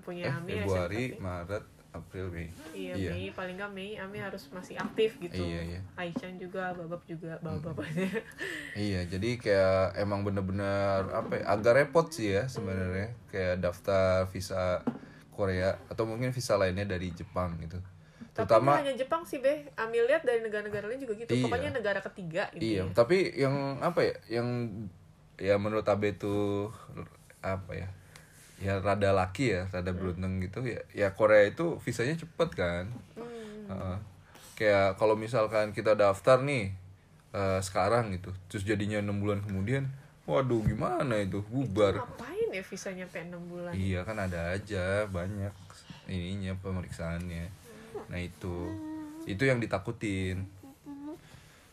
punya 0.00 0.26
Eh, 0.26 0.64
Februari. 0.64 1.12
Maret, 1.16 1.64
April, 1.94 2.26
Mei. 2.34 2.50
Iya, 2.74 2.94
Iya. 2.98 3.10
Mei 3.14 3.26
paling 3.30 3.54
nggak 3.54 3.70
Mei 3.70 3.94
Ami 3.94 4.18
harus 4.18 4.50
masih 4.50 4.74
aktif 4.74 5.14
gitu. 5.22 5.46
Iya, 5.46 5.78
iya. 5.78 5.80
Aichan 5.94 6.34
juga, 6.42 6.74
Babab 6.74 7.06
juga, 7.06 7.38
Babab-bababnya. 7.38 8.10
Iya, 8.74 9.06
jadi 9.06 9.38
kayak 9.38 10.02
emang 10.02 10.26
bener-bener 10.26 11.06
apa 11.14 11.38
ya, 11.38 11.44
agak 11.54 11.74
repot 11.78 12.10
sih 12.10 12.34
ya 12.34 12.50
sebenarnya 12.50 13.14
kayak 13.30 13.62
daftar 13.62 14.26
visa 14.26 14.82
Korea 15.30 15.78
atau 15.86 16.02
mungkin 16.10 16.34
visa 16.34 16.58
lainnya 16.58 16.82
dari 16.82 17.14
Jepang 17.14 17.54
gitu. 17.62 17.78
Tapi 18.34 18.50
Terutama 18.50 18.82
hanya 18.82 18.98
Jepang 18.98 19.22
sih, 19.22 19.38
Beh. 19.38 19.70
Ami 19.78 20.02
lihat 20.02 20.26
dari 20.26 20.42
negara-negara 20.42 20.90
lain 20.90 20.98
juga 20.98 21.14
gitu. 21.14 21.38
Iya. 21.38 21.46
Pokoknya 21.46 21.70
negara 21.70 22.02
ketiga 22.02 22.50
gitu. 22.50 22.62
iya, 22.66 22.82
ya. 22.82 22.90
tapi 22.90 23.30
yang 23.38 23.78
apa 23.78 24.00
ya, 24.02 24.14
yang 24.42 24.48
ya 25.38 25.54
menurut 25.54 25.86
Abe 25.86 26.18
itu 26.18 26.66
apa 27.38 27.72
ya? 27.78 27.86
Ya 28.62 28.78
rada 28.78 29.10
laki 29.10 29.50
ya, 29.50 29.62
rada 29.74 29.90
beruntung 29.90 30.38
gitu 30.38 30.62
ya. 30.62 30.80
Ya 30.94 31.08
Korea 31.10 31.50
itu 31.50 31.78
visanya 31.82 32.14
cepet 32.14 32.50
kan. 32.54 32.84
Hmm. 33.18 33.70
Heeh. 33.70 33.98
kayak 34.54 34.94
kalau 35.02 35.18
misalkan 35.18 35.74
kita 35.74 35.98
daftar 35.98 36.38
nih 36.38 36.70
eh, 37.34 37.58
sekarang 37.58 38.14
gitu, 38.14 38.30
terus 38.46 38.62
jadinya 38.62 39.02
enam 39.02 39.18
bulan 39.18 39.42
kemudian, 39.42 39.90
waduh 40.30 40.62
gimana 40.62 41.18
itu 41.18 41.42
bubar. 41.50 41.98
Ngapain 41.98 42.48
ya 42.54 42.62
visanya 42.62 43.04
sampai 43.10 43.34
6 43.34 43.50
bulan? 43.50 43.72
Iya 43.74 44.00
kan 44.06 44.16
ada 44.22 44.54
aja 44.54 45.10
banyak 45.10 45.50
ininya 46.06 46.54
pemeriksaannya. 46.62 47.50
Nah 48.06 48.20
itu 48.22 48.70
itu 49.26 49.42
yang 49.42 49.58
ditakutin. 49.58 50.46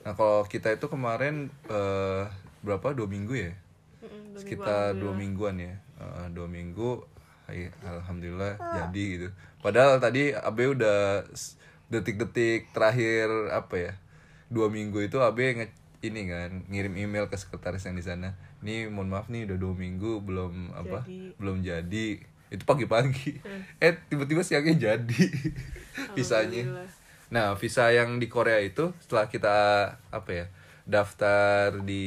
Nah 0.01 0.13
kalau 0.17 0.41
kita 0.49 0.73
itu 0.73 0.89
kemarin 0.89 1.53
eh, 1.69 2.23
berapa 2.65 2.97
dua 2.97 3.05
minggu 3.05 3.33
ya? 3.37 3.53
Dua 4.01 4.09
minggu, 4.09 4.37
Sekitar 4.41 4.97
dua 4.97 5.13
mingguan 5.13 5.55
ya. 5.61 5.75
Eh, 6.01 6.27
dua 6.33 6.47
minggu, 6.49 7.05
hai, 7.45 7.69
alhamdulillah 7.85 8.57
jadi 8.57 9.03
gitu. 9.17 9.27
Padahal 9.61 10.01
tadi 10.01 10.33
Abe 10.33 10.73
udah 10.73 11.25
detik-detik 11.93 12.73
terakhir 12.73 13.29
apa 13.53 13.75
ya? 13.77 13.93
Dua 14.49 14.67
minggu 14.67 15.05
itu 15.05 15.21
Abe 15.21 15.53
nge 15.53 15.67
ini 16.01 16.25
kan 16.25 16.65
ngirim 16.65 16.97
email 16.97 17.29
ke 17.29 17.37
sekretaris 17.37 17.85
yang 17.85 17.93
di 17.93 18.01
sana. 18.01 18.33
Nih 18.65 18.89
mohon 18.89 19.13
maaf 19.13 19.29
nih 19.29 19.45
udah 19.45 19.57
dua 19.61 19.73
minggu 19.77 20.25
belum 20.25 20.73
apa 20.73 21.05
Jadi. 21.05 21.37
belum 21.37 21.61
jadi 21.61 22.07
itu 22.51 22.67
pagi-pagi 22.67 23.39
eh 23.79 23.95
tiba-tiba 24.11 24.43
siangnya 24.43 24.75
jadi 24.75 25.23
visanya 26.19 26.83
nah 27.31 27.55
visa 27.55 27.87
yang 27.95 28.19
di 28.19 28.27
Korea 28.27 28.59
itu 28.59 28.91
setelah 28.99 29.31
kita 29.31 29.55
apa 30.11 30.29
ya 30.35 30.45
daftar 30.91 31.79
di 31.81 32.03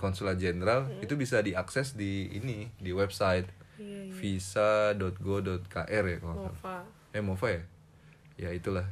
konsulat 0.00 0.40
jenderal 0.40 0.88
itu 0.98 1.12
bisa 1.14 1.38
diakses 1.38 1.92
di 1.92 2.32
ini 2.32 2.72
di 2.74 2.90
website 2.90 3.44
Iya, 3.76 4.08
iya. 4.08 4.14
visa.go.kr 4.14 6.04
ya 6.06 6.16
kalau 6.16 6.34
nggak 6.38 6.56
salah. 6.56 6.84
Eh 7.10 7.20
Mova 7.20 7.48
ya? 7.50 7.62
Ya 8.38 8.50
itulah. 8.50 8.86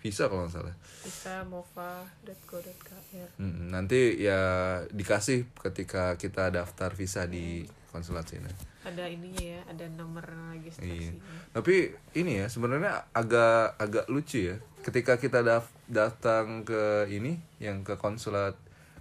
Visa 0.00 0.26
kalau 0.26 0.44
nggak 0.44 0.54
salah. 0.54 0.74
Bisa 1.00 1.44
mova.go.kr 1.44 3.28
Mm, 3.36 3.68
nanti 3.68 4.16
ya 4.18 4.40
dikasih 4.88 5.44
ketika 5.60 6.14
kita 6.16 6.48
daftar 6.48 6.94
visa 6.94 7.26
di 7.26 7.66
konsulat 7.90 8.24
sini. 8.24 8.48
Ada 8.80 9.04
ininya 9.06 9.44
ya 9.44 9.60
ada 9.66 9.84
nomor 9.90 10.24
Iya. 10.24 10.56
registrasinya 10.56 11.20
Tapi 11.52 11.76
ini 12.14 12.40
ya 12.40 12.46
sebenarnya 12.48 13.12
agak 13.12 13.76
agak 13.76 14.06
lucu 14.08 14.46
ya. 14.46 14.56
Ketika 14.80 15.20
kita 15.20 15.44
daf- 15.44 15.74
datang 15.84 16.64
ke 16.64 17.04
ini 17.10 17.36
yang 17.58 17.82
ke 17.82 17.94
konsulat 17.94 18.56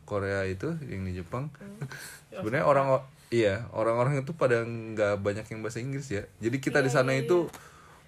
Korea 0.10 0.42
itu 0.50 0.74
yang 0.90 1.06
di 1.06 1.14
Jepang. 1.22 1.54
Hmm. 1.62 1.86
sebenarnya 2.34 2.66
orang 2.66 2.88
iya, 3.30 3.70
orang-orang 3.70 4.26
itu 4.26 4.34
pada 4.34 4.66
nggak 4.66 5.22
banyak 5.22 5.46
yang 5.46 5.62
bahasa 5.62 5.78
Inggris 5.78 6.10
ya. 6.10 6.26
Jadi 6.42 6.58
kita 6.58 6.82
di 6.82 6.90
Iya, 6.90 6.98
sana 6.98 7.14
iya, 7.14 7.30
itu 7.30 7.46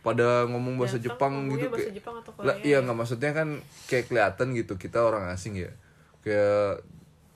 pada 0.01 0.49
ngomong 0.49 0.81
bahasa 0.81 0.97
Datang 0.97 1.13
Jepang 1.13 1.33
gitu 1.53 1.69
bahasa 1.69 1.77
kayak 1.77 1.93
Jepang 2.01 2.15
atau 2.17 2.31
lah 2.41 2.57
iya 2.65 2.81
ya? 2.81 2.83
nggak 2.83 2.97
maksudnya 2.97 3.31
kan 3.37 3.61
kayak 3.85 4.05
kelihatan 4.09 4.47
gitu 4.57 4.73
kita 4.81 4.97
orang 5.05 5.29
asing 5.29 5.53
ya. 5.61 5.69
Kayak 6.25 6.81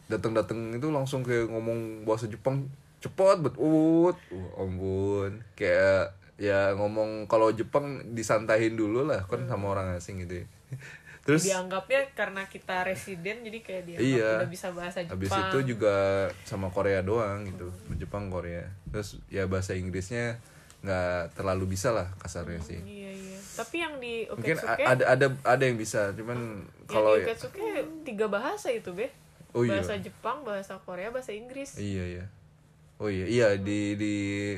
datang-datang 0.09 0.73
itu 0.73 0.87
langsung 0.89 1.21
kayak 1.21 1.49
ngomong 1.49 2.05
bahasa 2.09 2.25
Jepang 2.25 2.65
cepet 3.01 3.37
bet 3.45 3.53
ut 3.61 4.17
uh, 4.17 4.61
ampun 4.61 5.45
kayak 5.53 6.17
ya 6.41 6.73
ngomong 6.73 7.29
kalau 7.29 7.53
Jepang 7.53 8.01
disantahin 8.17 8.73
dulu 8.73 9.05
lah 9.05 9.21
kan 9.29 9.45
sama 9.45 9.69
orang 9.69 9.93
asing 9.93 10.25
gitu 10.25 10.41
ya. 10.41 10.45
terus 11.25 11.41
dianggapnya 11.43 12.05
karena 12.13 12.45
kita 12.45 12.85
residen 12.85 13.41
jadi 13.41 13.59
kayak 13.59 13.83
dianggap 13.87 14.05
Iya. 14.13 14.31
udah 14.37 14.51
bisa 14.51 14.67
bahasa 14.69 15.01
Jepang. 15.01 15.17
habis 15.17 15.33
itu 15.33 15.59
juga 15.67 15.95
sama 16.43 16.69
Korea 16.69 17.01
doang 17.01 17.43
gitu 17.43 17.67
Jepang 17.95 18.29
Korea. 18.29 18.61
Terus 18.87 19.17
ya 19.27 19.43
bahasa 19.45 19.73
Inggrisnya 19.73 20.37
nggak 20.79 21.33
terlalu 21.33 21.65
bisa 21.67 21.89
lah 21.89 22.13
kasarnya 22.15 22.61
sih. 22.61 22.77
Iya 22.77 23.09
iya. 23.11 23.37
Tapi 23.57 23.75
yang 23.75 23.97
di 23.97 24.29
mungkin 24.29 24.53
Oketsuke 24.53 24.79
a- 24.79 24.89
ada 24.91 25.03
ada 25.09 25.27
ada 25.43 25.63
yang 25.63 25.75
bisa 25.75 26.13
cuman 26.13 26.61
kalau 26.85 27.17
yang 27.17 27.17
di 27.17 27.21
ya 27.23 27.33
Oketsuke 27.33 27.65
tiga 28.05 28.25
bahasa 28.27 28.69
itu 28.69 28.93
be. 28.93 29.09
Oh, 29.49 29.63
iya. 29.63 29.79
bahasa 29.79 29.97
Jepang 29.97 30.43
bahasa 30.43 30.77
Korea 30.79 31.09
bahasa 31.09 31.31
Inggris. 31.31 31.73
Iya 31.75 32.03
iya. 32.05 32.25
Oh 32.95 33.09
iya. 33.09 33.25
Iya 33.25 33.47
di 33.57 33.97
di 33.97 34.13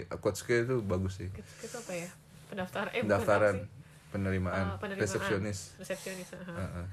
Akutsuki 0.06 0.68
itu 0.68 0.84
bagus 0.84 1.16
sih. 1.16 1.30
Oketsuke 1.30 1.64
itu 1.64 1.78
apa 1.80 1.94
ya? 1.96 2.10
Pendaftaran 2.48 2.92
eh 2.92 3.02
pendaftaran? 3.02 3.56
Penerimaan, 4.18 4.66
Ah, 4.68 4.76
penerimaan. 4.76 5.04
resepsionis 5.04 5.78
resepsionis 5.78 6.34
aha. 6.34 6.54
Heeh. 6.56 6.88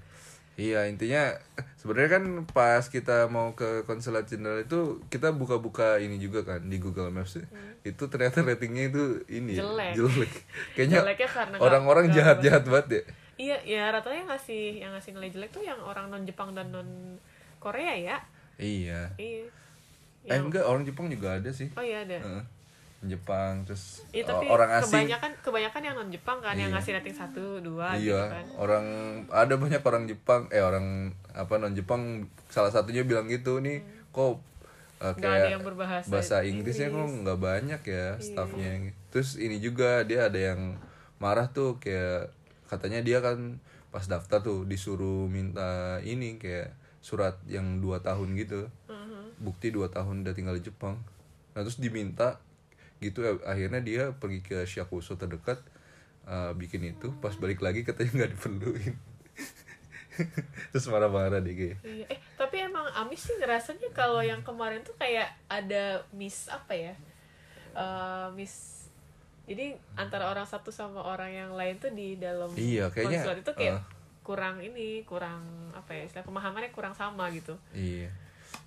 Iya 0.57 0.87
intinya 0.87 1.35
sebenarnya 1.75 2.11
kan 2.13 2.25
pas 2.47 2.87
kita 2.87 3.27
mau 3.27 3.53
ke 3.53 3.83
konsulat 3.83 4.23
jenderal 4.25 4.61
itu 4.61 5.03
kita 5.09 5.33
buka-buka 5.33 5.99
ini 5.99 6.15
juga 6.17 6.47
kan 6.47 6.63
di 6.63 6.79
Google 6.79 7.11
Maps 7.11 7.35
ya. 7.35 7.47
itu 7.83 7.99
ternyata 8.07 8.39
ratingnya 8.41 8.87
itu 8.87 9.03
ini 9.29 9.53
ya, 9.53 9.61
Hmm. 9.61 9.75
Jelek. 9.75 9.93
jelek. 9.99 10.33
Kayaknya 10.73 11.01
orang-orang 11.59 12.07
jahat-jahat 12.09 12.63
banget 12.65 12.87
ya. 12.89 13.03
iya 13.37 13.57
ya 13.67 13.83
rata-rata 13.91 14.15
yang 14.15 14.31
ngasih 14.31 14.65
yang 14.79 14.93
ngasih 14.95 15.11
nilai 15.13 15.27
jelek 15.29 15.51
tuh 15.51 15.61
yang 15.61 15.81
orang 15.81 16.07
non 16.07 16.23
Jepang 16.23 16.55
dan 16.55 16.71
non 16.71 17.19
Korea 17.59 17.91
ya 17.93 18.17
Iya. 18.55 19.11
iya 19.17 19.51
Eh 20.23 20.31
Yang- 20.31 20.45
enggak 20.47 20.65
orang 20.65 20.87
Jepang 20.87 21.11
juga 21.11 21.35
ada 21.35 21.51
sih. 21.51 21.67
oh 21.69 21.83
iya 21.83 22.01
ada 22.01 22.15
Heeh. 22.17 22.43
Jepang 23.07 23.63
terus 23.63 24.03
Iya 24.11 24.25
o- 24.25 24.29
tapi 24.33 24.45
orang 24.47 24.71
asing. 24.75 24.91
kebanyakan 25.05 25.31
kebanyakan 25.39 25.81
yang 25.83 25.95
non 25.95 26.09
Jepang 26.09 26.39
kan 26.39 26.53
yang 26.53 26.69
Iya. 26.69 26.75
ngasih 26.75 26.93
rating 26.95 27.15
satu 27.15 27.45
dua 27.59 27.95
iya, 27.95 28.01
gitu 28.23 28.33
kan. 28.33 28.47
orang 28.57 28.87
ada 29.29 29.55
banyak 29.55 29.81
orang 29.81 30.05
Jepang 30.05 30.43
eh 30.49 30.61
orang 30.61 30.87
apa 31.31 31.55
non 31.57 31.73
Jepang 31.73 32.03
salah 32.47 32.69
satunya 32.69 33.03
bilang 33.03 33.27
gitu 33.27 33.59
nih 33.59 33.83
kok 34.09 34.39
uh, 35.01 35.13
kayak 35.13 35.37
ada 35.43 35.49
yang 35.51 35.63
berbahasa 35.63 36.07
bahasa 36.07 36.37
Inggrisnya 36.41 36.89
kok 36.89 37.05
nggak 37.05 37.39
banyak 37.39 37.81
ya 37.83 38.07
staffnya 38.19 38.71
terus 39.09 39.35
ini 39.37 39.59
juga 39.59 40.03
dia 40.03 40.27
ada 40.27 40.41
yang 40.47 40.79
marah 41.17 41.47
tuh 41.47 41.77
kayak 41.77 42.31
katanya 42.67 43.01
dia 43.01 43.19
kan 43.19 43.59
pas 43.89 44.03
daftar 44.05 44.41
tuh 44.41 44.65
disuruh 44.65 45.27
minta 45.27 45.71
ini 46.01 46.37
kayak 46.37 46.75
surat 46.99 47.37
yang 47.45 47.79
dua 47.79 48.01
tahun 48.01 48.35
gitu 48.35 48.67
Mhm. 48.89 49.39
bukti 49.41 49.69
dua 49.69 49.87
tahun 49.87 50.23
udah 50.23 50.33
tinggal 50.33 50.55
di 50.55 50.65
Jepang 50.65 50.99
nah 51.53 51.61
terus 51.61 51.77
diminta 51.77 52.43
gitu 53.05 53.21
akhirnya 53.45 53.81
dia 53.85 54.03
pergi 54.17 54.41
ke 54.41 54.65
Shakuso 54.65 55.21
terdekat 55.21 55.61
uh, 56.25 56.57
bikin 56.57 56.85
itu 56.97 57.13
pas 57.21 57.37
balik 57.37 57.61
lagi 57.61 57.85
katanya 57.85 58.25
nggak 58.25 58.31
diperluin 58.37 58.95
terus 60.71 60.87
marah-marah 60.89 61.43
deh 61.43 61.55
kayak 61.55 61.79
Iya. 61.83 62.07
Eh, 62.07 62.19
tapi 62.39 62.63
emang 62.63 62.87
Amis 62.95 63.27
sih 63.27 63.35
ngerasanya 63.35 63.91
kalau 63.91 64.23
yang 64.23 64.41
kemarin 64.47 64.81
tuh 64.87 64.95
kayak 64.95 65.27
ada 65.51 66.07
miss 66.15 66.47
apa 66.47 66.71
ya? 66.71 66.95
Eh, 67.75 68.29
miss 68.39 68.87
jadi 69.45 69.77
antara 69.99 70.33
orang 70.33 70.49
satu 70.49 70.73
sama 70.73 71.05
orang 71.05 71.29
yang 71.29 71.51
lain 71.53 71.77
tuh 71.77 71.93
di 71.93 72.17
dalam 72.17 72.49
Iya, 72.57 72.89
kayaknya, 72.89 73.21
konsulat 73.21 73.39
itu 73.45 73.53
kayak 73.53 73.77
eh. 73.77 73.83
kurang 74.25 74.57
ini, 74.63 75.05
kurang 75.05 75.45
apa 75.77 75.93
ya? 75.93 76.09
Istilah 76.09 76.25
pemahamannya 76.25 76.73
kurang 76.73 76.97
sama 76.97 77.29
gitu. 77.29 77.53
Iya. 77.77 78.09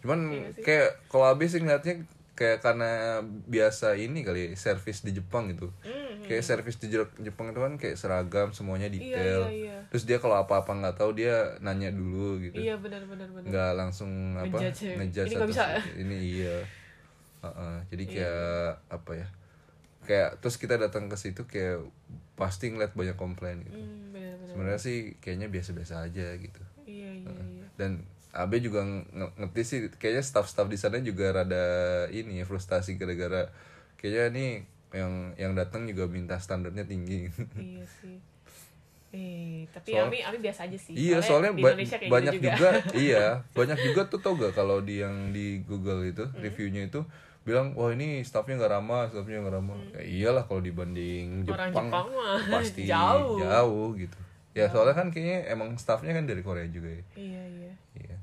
Cuman 0.06 0.30
Iya 0.30 0.52
kayak 0.62 0.89
kalau 1.10 1.26
habis 1.32 1.56
sih 1.56 1.63
ngeliatnya 1.63 2.06
kayak 2.38 2.62
karena 2.62 3.17
biasa 3.43 3.97
ini 3.97 4.21
kali 4.21 4.54
servis 4.54 5.02
di 5.02 5.10
Jepang 5.12 5.50
gitu. 5.50 5.73
Hmm, 5.82 6.21
Kayak 6.21 6.43
servis 6.43 6.78
di 6.78 6.88
Je- 6.88 7.17
Jepang 7.19 7.50
itu 7.50 7.58
kan 7.58 7.73
kayak 7.76 7.97
seragam 7.97 8.54
semuanya 8.54 8.88
detail. 8.88 9.50
iya, 9.50 9.73
iya. 9.73 9.78
Terus 9.89 10.06
dia 10.06 10.17
kalau 10.17 10.38
apa-apa 10.38 10.69
nggak 10.69 10.95
tahu 10.95 11.17
dia 11.17 11.58
nanya 11.58 11.89
dulu 11.89 12.38
gitu. 12.38 12.62
Iya 12.62 12.78
benar 12.78 13.02
benar 13.04 13.26
benar. 13.28 13.47
Nggak 13.47 13.71
langsung 13.73 14.12
apa 14.36 14.54
Ngejudge 14.62 15.34
Ini 15.34 15.45
bisa. 15.50 15.65
Ini 15.97 16.17
iya. 16.21 16.58
Heeh, 17.39 17.76
jadi 17.89 18.04
Iya. 18.04 18.13
kayak 18.13 18.69
apa 18.93 19.12
ya? 19.15 19.28
Kayak 20.04 20.30
terus 20.38 20.56
kita 20.56 20.76
datang 20.78 21.10
ke 21.10 21.17
situ 21.17 21.41
kayak 21.43 21.82
pasti 22.34 22.69
ngeliat 22.69 22.93
banyak 22.93 23.17
komplain 23.17 23.65
gitu. 23.65 23.82
Benar. 24.13 24.38
Sebenarnya 24.45 24.80
sih 24.80 24.97
kayaknya 25.17 25.50
biasa-biasa 25.50 26.06
aja 26.06 26.38
gitu 26.38 26.62
Iya 26.84 27.10
iya 27.17 27.34
iya. 27.34 27.65
dan 27.76 28.06
Abe 28.38 28.58
juga 28.60 28.82
nge- 28.82 29.10
ngerti 29.36 29.62
sih 29.63 29.80
kayaknya 29.91 30.21
staff-staff 30.21 30.65
di 30.65 30.76
sana 30.76 30.97
juga 31.00 31.34
rada 31.34 31.65
ini 32.10 32.41
frustasi 32.41 32.93
gara-gara 32.93 33.50
kayaknya 33.95 34.26
nih 34.30 34.52
yang 34.93 35.13
yang 35.36 35.52
datang 35.54 35.84
juga 35.84 36.06
minta 36.06 36.38
standarnya 36.38 36.84
tinggi 36.84 37.28
iya 37.60 37.84
sih. 37.95 38.17
Eh, 39.10 39.63
tapi 39.67 39.89
Soal- 39.89 40.06
Ami 40.06 40.19
Ami 40.21 40.38
biasa 40.38 40.63
aja 40.63 40.76
sih. 40.76 40.93
iya 40.93 41.17
soalnya 41.19 41.52
di 41.52 41.60
ba- 41.60 41.71
Indonesia 41.71 41.95
kayak 41.95 42.12
banyak 42.12 42.34
gitu 42.34 42.45
juga. 42.45 42.69
iya 42.93 43.26
banyak 43.58 43.78
juga 43.82 44.02
tuh 44.06 44.19
tau 44.19 44.36
gak 44.36 44.54
kalau 44.54 44.80
di 44.80 45.00
yang 45.00 45.32
di 45.32 45.63
Google 45.63 46.06
itu 46.06 46.23
Hmm. 46.23 46.38
reviewnya 46.38 46.86
itu 46.86 47.02
bilang 47.41 47.71
wah 47.73 47.89
ini 47.89 48.19
staffnya 48.21 48.56
nggak 48.56 48.73
ramah 48.73 49.08
staffnya 49.08 49.39
nggak 49.39 49.56
ramah 49.56 49.80
ya 49.93 50.02
iyalah 50.04 50.43
kalau 50.43 50.60
dibanding 50.60 51.41
Hmm. 51.41 51.50
Orang 51.50 51.71
Jepang, 51.71 51.88
Jepang 51.88 52.08
mah 52.12 52.36
pasti 52.54 52.82
jauh. 52.86 53.39
jauh 53.39 53.89
gitu 53.95 54.17
ya 54.52 54.67
soalnya 54.67 54.93
kan 54.93 55.08
kayaknya 55.08 55.38
emang 55.47 55.69
staffnya 55.76 56.12
kan 56.12 56.26
dari 56.26 56.41
Korea 56.41 56.67
juga 56.67 56.89
ya 56.89 57.04
Iya 57.15 57.43
iya. 57.47 57.71
iya 57.97 58.16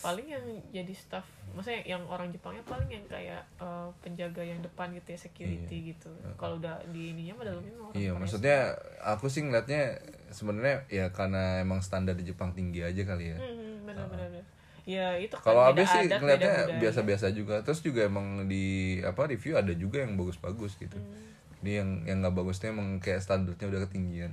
paling 0.00 0.26
yang 0.26 0.44
jadi 0.72 0.94
staff 0.96 1.26
maksudnya 1.52 1.82
yang 1.84 2.02
orang 2.06 2.30
Jepangnya 2.30 2.62
paling 2.64 2.88
yang 2.88 3.04
kayak 3.10 3.42
eh, 3.60 3.88
penjaga 4.00 4.40
yang 4.40 4.60
depan 4.62 4.94
gitu 4.96 5.12
ya 5.12 5.18
security 5.18 5.76
gitu 5.92 6.10
kalau 6.38 6.56
udah 6.56 6.78
di 6.94 7.12
ininya 7.12 7.36
mah 7.36 7.44
dalamnya 7.46 7.72
orang 7.76 7.94
Iya, 7.94 8.10
Korea 8.14 8.20
maksudnya 8.22 8.58
aku 9.02 9.26
sih 9.26 9.42
ngeliatnya 9.44 9.98
sebenarnya 10.30 10.86
ya 10.86 11.10
karena 11.10 11.60
emang 11.60 11.82
standar 11.82 12.14
di 12.14 12.24
Jepang 12.24 12.54
tinggi 12.54 12.86
aja 12.86 13.02
kali 13.02 13.34
ya. 13.34 13.36
semua. 13.36 13.50
Hmm, 13.50 13.58
hmm, 13.58 13.76
benar 13.86 14.06
benar 14.08 14.28
benar. 14.30 14.46
ya 14.88 15.06
itu 15.20 15.34
kan 15.36 15.44
Kalau 15.44 15.62
Abe 15.70 15.82
sih 15.86 16.06
ngeliatnya 16.08 16.80
biasa-biasa 16.80 17.26
juga. 17.34 17.60
Terus 17.66 17.82
juga 17.84 18.06
emang 18.06 18.46
di 18.46 18.98
apa 19.02 19.28
review 19.28 19.58
ada 19.58 19.74
juga 19.74 20.02
yang 20.02 20.14
bagus-bagus 20.14 20.78
gitu. 20.78 20.96
Hmm. 20.96 21.34
Jadi 21.60 21.70
yang 21.76 21.90
yang 22.06 22.16
nggak 22.24 22.34
bagusnya 22.34 22.72
emang 22.72 23.02
kayak 23.02 23.20
standarnya 23.20 23.66
udah 23.68 23.82
ketinggian. 23.90 24.32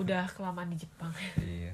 udah 0.00 0.26
kelamaan 0.34 0.68
di 0.68 0.84
Jepang 0.84 1.14
iya. 1.40 1.72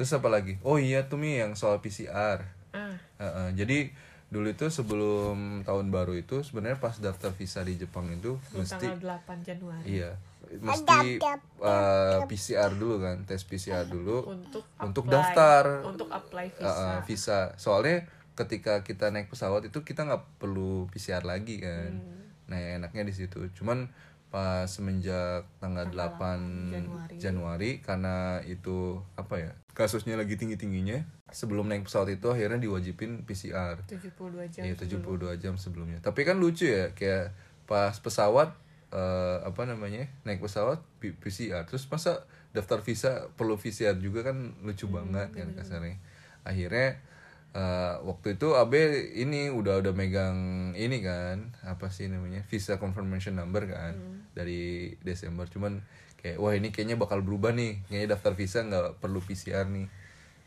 Terus 0.00 0.16
apa 0.16 0.32
lagi? 0.32 0.56
Oh 0.64 0.80
iya 0.80 1.04
tuh 1.04 1.20
Mi 1.20 1.36
yang 1.36 1.52
soal 1.52 1.84
PCR. 1.84 2.40
ah. 2.72 2.96
Heeh, 3.20 3.48
jadi 3.52 3.92
dulu 4.32 4.48
itu 4.48 4.72
sebelum 4.72 5.60
tahun 5.68 5.92
baru 5.92 6.16
itu 6.16 6.40
sebenarnya 6.40 6.80
pas 6.80 6.96
daftar 6.96 7.36
visa 7.36 7.60
di 7.60 7.76
Jepang 7.76 8.08
itu 8.08 8.40
lu 8.56 8.64
mesti 8.64 8.80
tanggal 8.80 9.20
8 9.20 9.44
Januari. 9.44 9.84
Iya 10.00 10.16
mesti 10.58 11.22
uh, 11.62 12.26
PCR 12.26 12.74
dulu 12.74 12.98
kan 12.98 13.22
tes 13.22 13.46
PCR 13.46 13.86
dulu 13.86 14.26
untuk 14.26 14.66
untuk 14.82 15.04
apply- 15.06 15.14
daftar. 15.14 15.64
untuk 15.86 16.08
apply 16.10 16.46
visa. 16.50 16.66
uh, 16.66 16.74
uh, 16.74 16.98
visa. 17.06 17.40
Soalnya 17.54 18.10
ketika 18.34 18.82
kita 18.82 19.14
naik 19.14 19.30
pesawat 19.30 19.70
itu 19.70 19.86
kita 19.86 20.02
nggak 20.02 20.42
perlu 20.42 20.90
PCR 20.90 21.22
lagi 21.22 21.62
kan. 21.62 21.94
Hmm. 21.94 22.18
nah 22.50 22.58
enaknya 22.58 23.06
di 23.06 23.14
situ. 23.14 23.46
Cuman 23.54 23.86
pas 24.30 24.70
semenjak 24.70 25.42
tanggal 25.58 25.90
8 25.90 26.70
Januari. 26.70 27.16
Januari 27.18 27.70
karena 27.82 28.38
itu 28.46 29.02
apa 29.18 29.42
ya 29.42 29.52
kasusnya 29.74 30.14
lagi 30.14 30.38
tinggi 30.38 30.54
tingginya 30.54 31.02
sebelum 31.34 31.66
naik 31.66 31.86
pesawat 31.90 32.14
itu 32.14 32.30
akhirnya 32.30 32.62
diwajibin 32.62 33.26
PCR 33.26 33.82
72 33.86 34.46
jam 34.50 34.62
Iya 34.66 34.74
sebelum. 34.78 35.18
72 35.34 35.42
jam 35.42 35.54
sebelumnya. 35.58 35.98
Tapi 35.98 36.22
kan 36.22 36.38
lucu 36.38 36.70
ya 36.70 36.94
kayak 36.94 37.34
pas 37.66 37.94
pesawat 37.98 38.54
eh, 38.94 39.38
apa 39.42 39.62
namanya 39.66 40.06
naik 40.26 40.42
pesawat 40.42 40.82
PCR 40.98 41.66
terus 41.66 41.86
masa 41.90 42.26
daftar 42.50 42.82
visa 42.82 43.30
perlu 43.38 43.54
PCR 43.58 43.94
juga 43.98 44.26
kan 44.26 44.54
lucu 44.62 44.86
banget 44.90 45.30
kan 45.34 45.54
kasarnya. 45.58 45.98
Akhirnya 46.46 46.98
eh, 47.50 47.94
waktu 48.06 48.38
itu 48.38 48.54
Abe 48.54 49.10
ini 49.18 49.50
udah 49.50 49.82
udah 49.82 49.92
megang 49.94 50.70
ini 50.78 51.02
kan 51.02 51.50
apa 51.66 51.90
sih 51.90 52.06
namanya 52.06 52.46
visa 52.46 52.78
confirmation 52.78 53.34
number 53.34 53.66
kan 53.66 53.94
dari 54.34 54.94
Desember. 55.02 55.50
Cuman 55.50 55.82
kayak 56.20 56.38
wah 56.38 56.54
ini 56.54 56.70
kayaknya 56.70 57.00
bakal 57.00 57.24
berubah 57.24 57.50
nih 57.56 57.80
kayaknya 57.88 58.14
daftar 58.14 58.32
visa 58.36 58.62
nggak 58.62 59.02
perlu 59.02 59.18
PCR 59.24 59.66
nih 59.66 59.90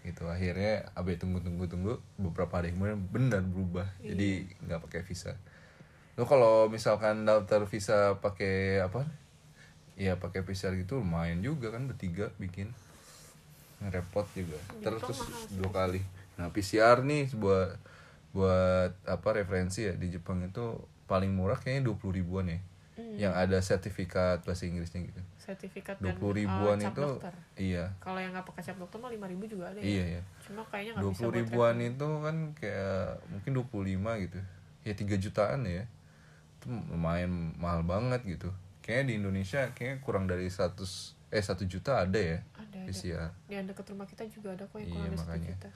gitu. 0.07 0.27
Akhirnya 0.27 0.91
abe 0.95 1.19
tunggu 1.19 1.43
tunggu 1.43 1.67
tunggu 1.67 1.93
beberapa 2.19 2.59
hari 2.59 2.71
kemudian 2.75 2.99
benar 3.11 3.43
berubah 3.43 3.87
jadi 3.99 4.47
nggak 4.63 4.79
pakai 4.87 5.01
visa. 5.03 5.35
Lo 6.15 6.29
kalau 6.29 6.69
misalkan 6.71 7.27
daftar 7.27 7.67
visa 7.67 8.15
pakai 8.21 8.79
apa? 8.79 9.03
Ya 9.93 10.17
pakai 10.17 10.41
PCR 10.41 10.73
gitu 10.79 11.03
lumayan 11.03 11.43
juga 11.45 11.69
kan 11.69 11.85
bertiga 11.85 12.31
bikin. 12.39 12.71
Repot 13.83 14.23
juga. 14.31 14.55
Terus 14.79 15.03
mahal 15.03 15.59
dua 15.59 15.71
kali 15.75 16.01
nah 16.33 16.49
PCR 16.49 17.01
nih 17.01 17.29
buat 17.37 17.77
buat 18.33 18.91
apa 19.05 19.29
referensi 19.37 19.85
ya 19.85 19.93
di 19.93 20.09
Jepang 20.09 20.41
itu 20.41 20.81
paling 21.05 21.29
murah 21.29 21.59
kayaknya 21.59 21.93
dua 21.93 21.95
puluh 21.99 22.17
ribuan 22.17 22.49
ya. 22.49 22.59
Hmm. 22.93 23.17
yang 23.17 23.33
ada 23.33 23.57
sertifikat 23.57 24.45
bahasa 24.45 24.69
Inggrisnya 24.69 25.01
gitu. 25.01 25.17
Sertifikat 25.41 25.97
dua 25.97 26.13
puluh 26.13 26.45
ribuan 26.45 26.77
cap 26.77 26.93
itu 26.93 27.01
dokter. 27.01 27.33
iya. 27.57 27.89
Kalau 27.97 28.21
yang 28.21 28.37
nggak 28.37 28.45
pakai 28.45 28.69
cap 28.69 28.77
dokter 28.77 29.01
mah 29.01 29.09
5000 29.09 29.49
juga 29.49 29.65
ada 29.73 29.79
ya. 29.81 29.85
Iya 29.85 30.05
ya 30.17 30.21
cuma 30.45 30.61
kayaknya 30.69 30.91
nggak 30.93 31.01
dua 31.01 31.11
bisa 31.13 31.21
puluh 31.21 31.31
buat 31.33 31.41
ribuan 31.41 31.73
traveling. 31.73 31.93
itu 31.97 32.07
kan 32.21 32.35
kayak 32.53 33.01
mungkin 33.33 33.51
25 34.13 34.23
gitu. 34.29 34.39
Ya 34.85 34.93
tiga 34.93 35.15
jutaan 35.17 35.61
ya. 35.65 35.83
Itu 36.61 36.65
lumayan 36.93 37.31
mahal 37.57 37.81
banget 37.81 38.21
gitu. 38.29 38.53
Kayaknya 38.85 39.05
di 39.09 39.13
Indonesia 39.25 39.61
kayaknya 39.73 39.97
kurang 40.05 40.25
dari 40.29 40.45
100 40.45 40.77
eh 41.33 41.41
satu 41.41 41.65
juta 41.65 41.97
ada 41.97 42.19
ya 42.21 42.45
ada 42.53 42.77
ada. 42.77 42.85
PCR 42.85 43.25
di 43.49 43.57
yang 43.57 43.65
dekat 43.65 43.89
rumah 43.89 44.05
kita 44.05 44.21
juga 44.29 44.53
ada 44.53 44.69
kok 44.69 44.77
yang 44.77 44.85
Iya, 44.85 44.93
kurang 44.93 45.09
dari 45.09 45.17
satu 45.17 45.49
juta 45.49 45.69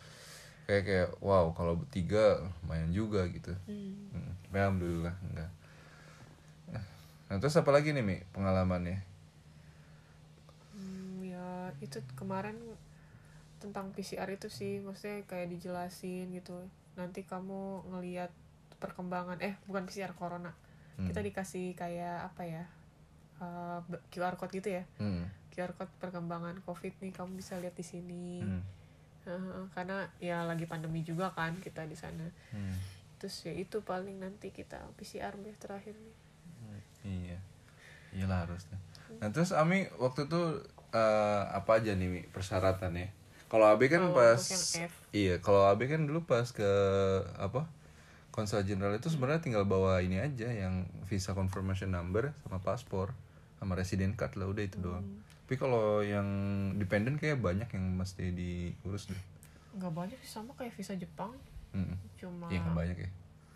kayak 0.68 0.84
kayak 0.84 1.10
wow 1.24 1.56
kalau 1.56 1.80
bertiga 1.80 2.44
lumayan 2.62 2.92
juga 2.92 3.24
gitu 3.32 3.56
hmm. 3.66 4.12
hmm. 4.12 4.34
alhamdulillah 4.52 5.16
enggak 5.24 5.52
nah 7.28 7.36
terus 7.40 7.56
apa 7.60 7.72
lagi 7.72 7.92
nih 7.92 8.04
mi 8.04 8.18
pengalamannya 8.32 9.04
Hmm, 10.78 11.26
ya 11.26 11.74
itu 11.82 11.98
kemarin 12.14 12.54
tentang 13.58 13.90
PCR 13.92 14.30
itu 14.30 14.46
sih 14.48 14.78
maksudnya 14.78 15.26
kayak 15.26 15.50
dijelasin 15.50 16.30
gitu 16.30 16.54
nanti 16.94 17.26
kamu 17.26 17.82
ngelihat 17.90 18.30
perkembangan 18.78 19.42
eh 19.42 19.58
bukan 19.66 19.90
PCR 19.90 20.14
corona 20.14 20.54
Hmm. 20.98 21.10
kita 21.10 21.22
dikasih 21.22 21.78
kayak 21.78 22.26
apa 22.34 22.42
ya 22.46 22.64
eh, 23.38 23.80
b- 23.86 24.02
QR 24.10 24.34
code 24.34 24.54
gitu 24.54 24.82
ya 24.82 24.84
hmm. 24.98 25.26
QR 25.54 25.74
code 25.78 25.94
perkembangan 26.02 26.62
COVID 26.66 27.02
nih 27.02 27.14
kamu 27.14 27.38
bisa 27.38 27.58
lihat 27.58 27.74
di 27.74 27.86
sini 27.86 28.42
Hmm. 28.42 28.62
Karena 29.74 30.08
ya 30.18 30.48
lagi 30.48 30.64
pandemi 30.64 31.04
juga 31.04 31.32
kan 31.36 31.56
kita 31.60 31.84
di 31.86 31.98
sana 31.98 32.28
Hmm. 32.50 32.78
terus 33.18 33.44
ya 33.44 33.52
itu 33.52 33.82
paling 33.82 34.22
nanti 34.22 34.54
kita 34.54 34.78
PCR 34.96 35.34
deh 35.36 35.56
terakhir 35.58 35.98
nih 35.98 36.16
Iya, 37.08 37.40
iyalah 38.12 38.44
harusnya. 38.44 38.76
Nah 39.24 39.32
terus 39.32 39.56
Ami 39.56 39.88
waktu 39.96 40.28
itu 40.28 40.42
eh, 40.92 41.44
apa 41.48 41.80
aja 41.80 41.96
nih 41.96 42.08
Mi, 42.12 42.22
persyaratannya? 42.28 43.08
Kalau 43.48 43.64
Abe 43.72 43.88
kan 43.88 44.12
Kalau 44.12 44.20
pas, 44.20 44.44
iya 45.16 45.40
kalau 45.40 45.72
Abe 45.72 45.88
kan 45.88 46.04
dulu 46.04 46.28
pas 46.28 46.52
ke 46.52 46.68
apa 47.40 47.64
konsul 48.36 48.62
jenderal 48.68 48.94
itu 49.00 49.08
sebenarnya 49.08 49.40
tinggal 49.40 49.64
bawa 49.64 50.04
ini 50.04 50.20
aja 50.20 50.52
yang 50.52 50.84
visa 51.08 51.32
confirmation 51.32 51.90
number 51.96 52.36
sama 52.44 52.60
paspor 52.60 53.16
sama 53.58 53.74
resident 53.74 54.14
card 54.20 54.36
lah 54.36 54.52
udah 54.52 54.64
itu 54.68 54.78
doang. 54.84 55.08
Tapi 55.48 55.56
kalau 55.56 56.04
yang 56.04 56.28
dependent 56.76 57.16
kayak 57.16 57.40
banyak 57.40 57.72
yang 57.72 57.96
mesti 57.96 58.30
diurus 58.30 59.08
deh. 59.08 59.22
nggak 59.74 59.94
banyak 59.94 60.20
sih 60.20 60.32
sama 60.34 60.52
kayak 60.54 60.74
visa 60.74 60.92
Jepang 60.94 61.32
Hmm. 61.70 61.96
cuma 62.16 62.48
Iya 62.48 62.60
nggak 62.60 62.76
banyak 62.76 62.98
ya. 62.98 63.10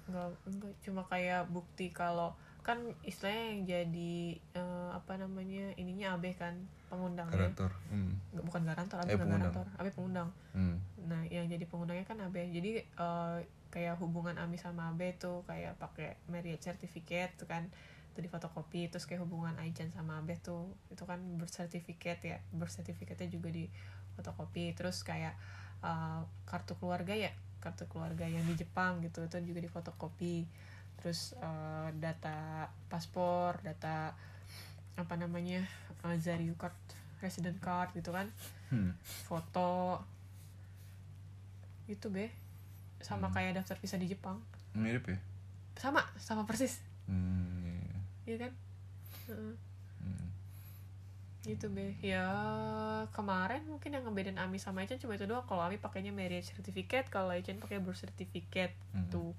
nggak 0.06 0.28
enggak 0.46 0.74
cuma 0.80 1.02
kayak 1.04 1.44
bukti 1.48 1.90
kalau 1.90 2.32
kan 2.62 2.78
istilahnya 3.02 3.44
yang 3.50 3.62
jadi 3.66 4.14
eh, 4.54 4.90
apa 4.92 5.18
namanya 5.18 5.74
ininya 5.76 6.14
AB 6.14 6.38
kan 6.38 6.54
pengundangnya 6.88 7.50
Garantor. 7.50 7.72
Hmm. 7.88 8.16
Nggak, 8.30 8.44
bukan 8.46 8.62
garantor 8.64 8.98
AB 8.98 9.10
Eh, 9.10 9.18
pengundang. 9.18 9.42
garantor 9.50 9.68
AB 9.76 9.88
pengundang 9.92 10.30
Hmm. 10.52 10.78
nah 11.02 11.22
yang 11.26 11.46
jadi 11.46 11.66
pengundangnya 11.66 12.06
kan 12.06 12.18
AB 12.22 12.36
jadi 12.54 12.72
eh, 12.86 13.38
kayak 13.68 13.96
hubungan 13.98 14.36
Ami 14.36 14.56
sama 14.56 14.88
AB 14.90 15.18
tuh 15.18 15.42
kayak 15.44 15.76
pakai 15.76 16.16
marriage 16.28 16.62
certificate 16.62 17.36
tuh 17.36 17.48
kan 17.48 17.68
itu 18.12 18.20
di 18.20 18.28
fotokopi 18.28 18.92
terus 18.92 19.08
kayak 19.08 19.24
hubungan 19.24 19.56
Aijan 19.56 19.88
sama 19.90 20.20
Abe 20.20 20.36
tuh 20.38 20.76
itu 20.92 21.08
kan 21.08 21.18
bersertifikat 21.40 22.20
ya 22.22 22.38
bersertifikatnya 22.52 23.32
juga 23.32 23.48
di 23.50 23.72
fotokopi 24.20 24.76
terus 24.76 25.02
kayak 25.02 25.32
eh, 25.80 26.22
kartu 26.44 26.76
keluarga 26.76 27.16
ya 27.16 27.32
kartu 27.64 27.88
keluarga 27.88 28.28
yang 28.28 28.44
di 28.44 28.60
Jepang 28.60 29.00
gitu 29.00 29.24
itu 29.24 29.38
juga 29.48 29.64
di 29.64 29.72
fotokopi 29.72 30.44
terus 31.00 31.34
eh, 31.40 31.90
data 31.98 32.68
paspor 32.92 33.64
data 33.64 34.12
apa 35.00 35.14
namanya 35.16 35.64
eh, 36.04 36.18
Zaryu 36.20 36.60
card 36.60 36.76
resident 37.24 37.58
card 37.58 37.96
gitu 37.96 38.12
kan 38.12 38.28
Hmm. 38.72 38.96
foto 39.28 40.00
itu 41.88 42.08
be 42.08 42.32
sama 43.04 43.28
Hmm. 43.28 43.36
kayak 43.36 43.60
daftar 43.60 43.76
visa 43.78 44.00
di 44.00 44.08
Jepang 44.08 44.40
Mirip 44.72 45.04
ya? 45.08 45.20
sama 45.76 46.04
sama 46.16 46.48
persis 46.48 46.80
Hmm. 47.04 47.81
Iya. 48.24 48.38
kan 48.38 48.52
Heeh. 49.28 49.54
Hmm. 50.00 50.28
gitu 51.42 51.74
be 51.74 51.98
ya 52.00 52.26
kemarin 53.12 53.66
mungkin 53.66 53.90
yang 53.92 54.06
ngebedain 54.06 54.38
Ami 54.38 54.62
sama 54.62 54.86
Aichen 54.86 55.02
cuma 55.02 55.18
itu 55.18 55.26
doang 55.26 55.42
kalau 55.44 55.62
Ami 55.62 55.78
pakainya 55.78 56.14
marriage 56.14 56.54
certificate 56.54 57.10
kalau 57.10 57.34
Aichen 57.34 57.58
pakai 57.58 57.82
birth 57.82 57.98
certificate 58.00 58.74
Hmm. 58.94 59.10
tuh 59.10 59.34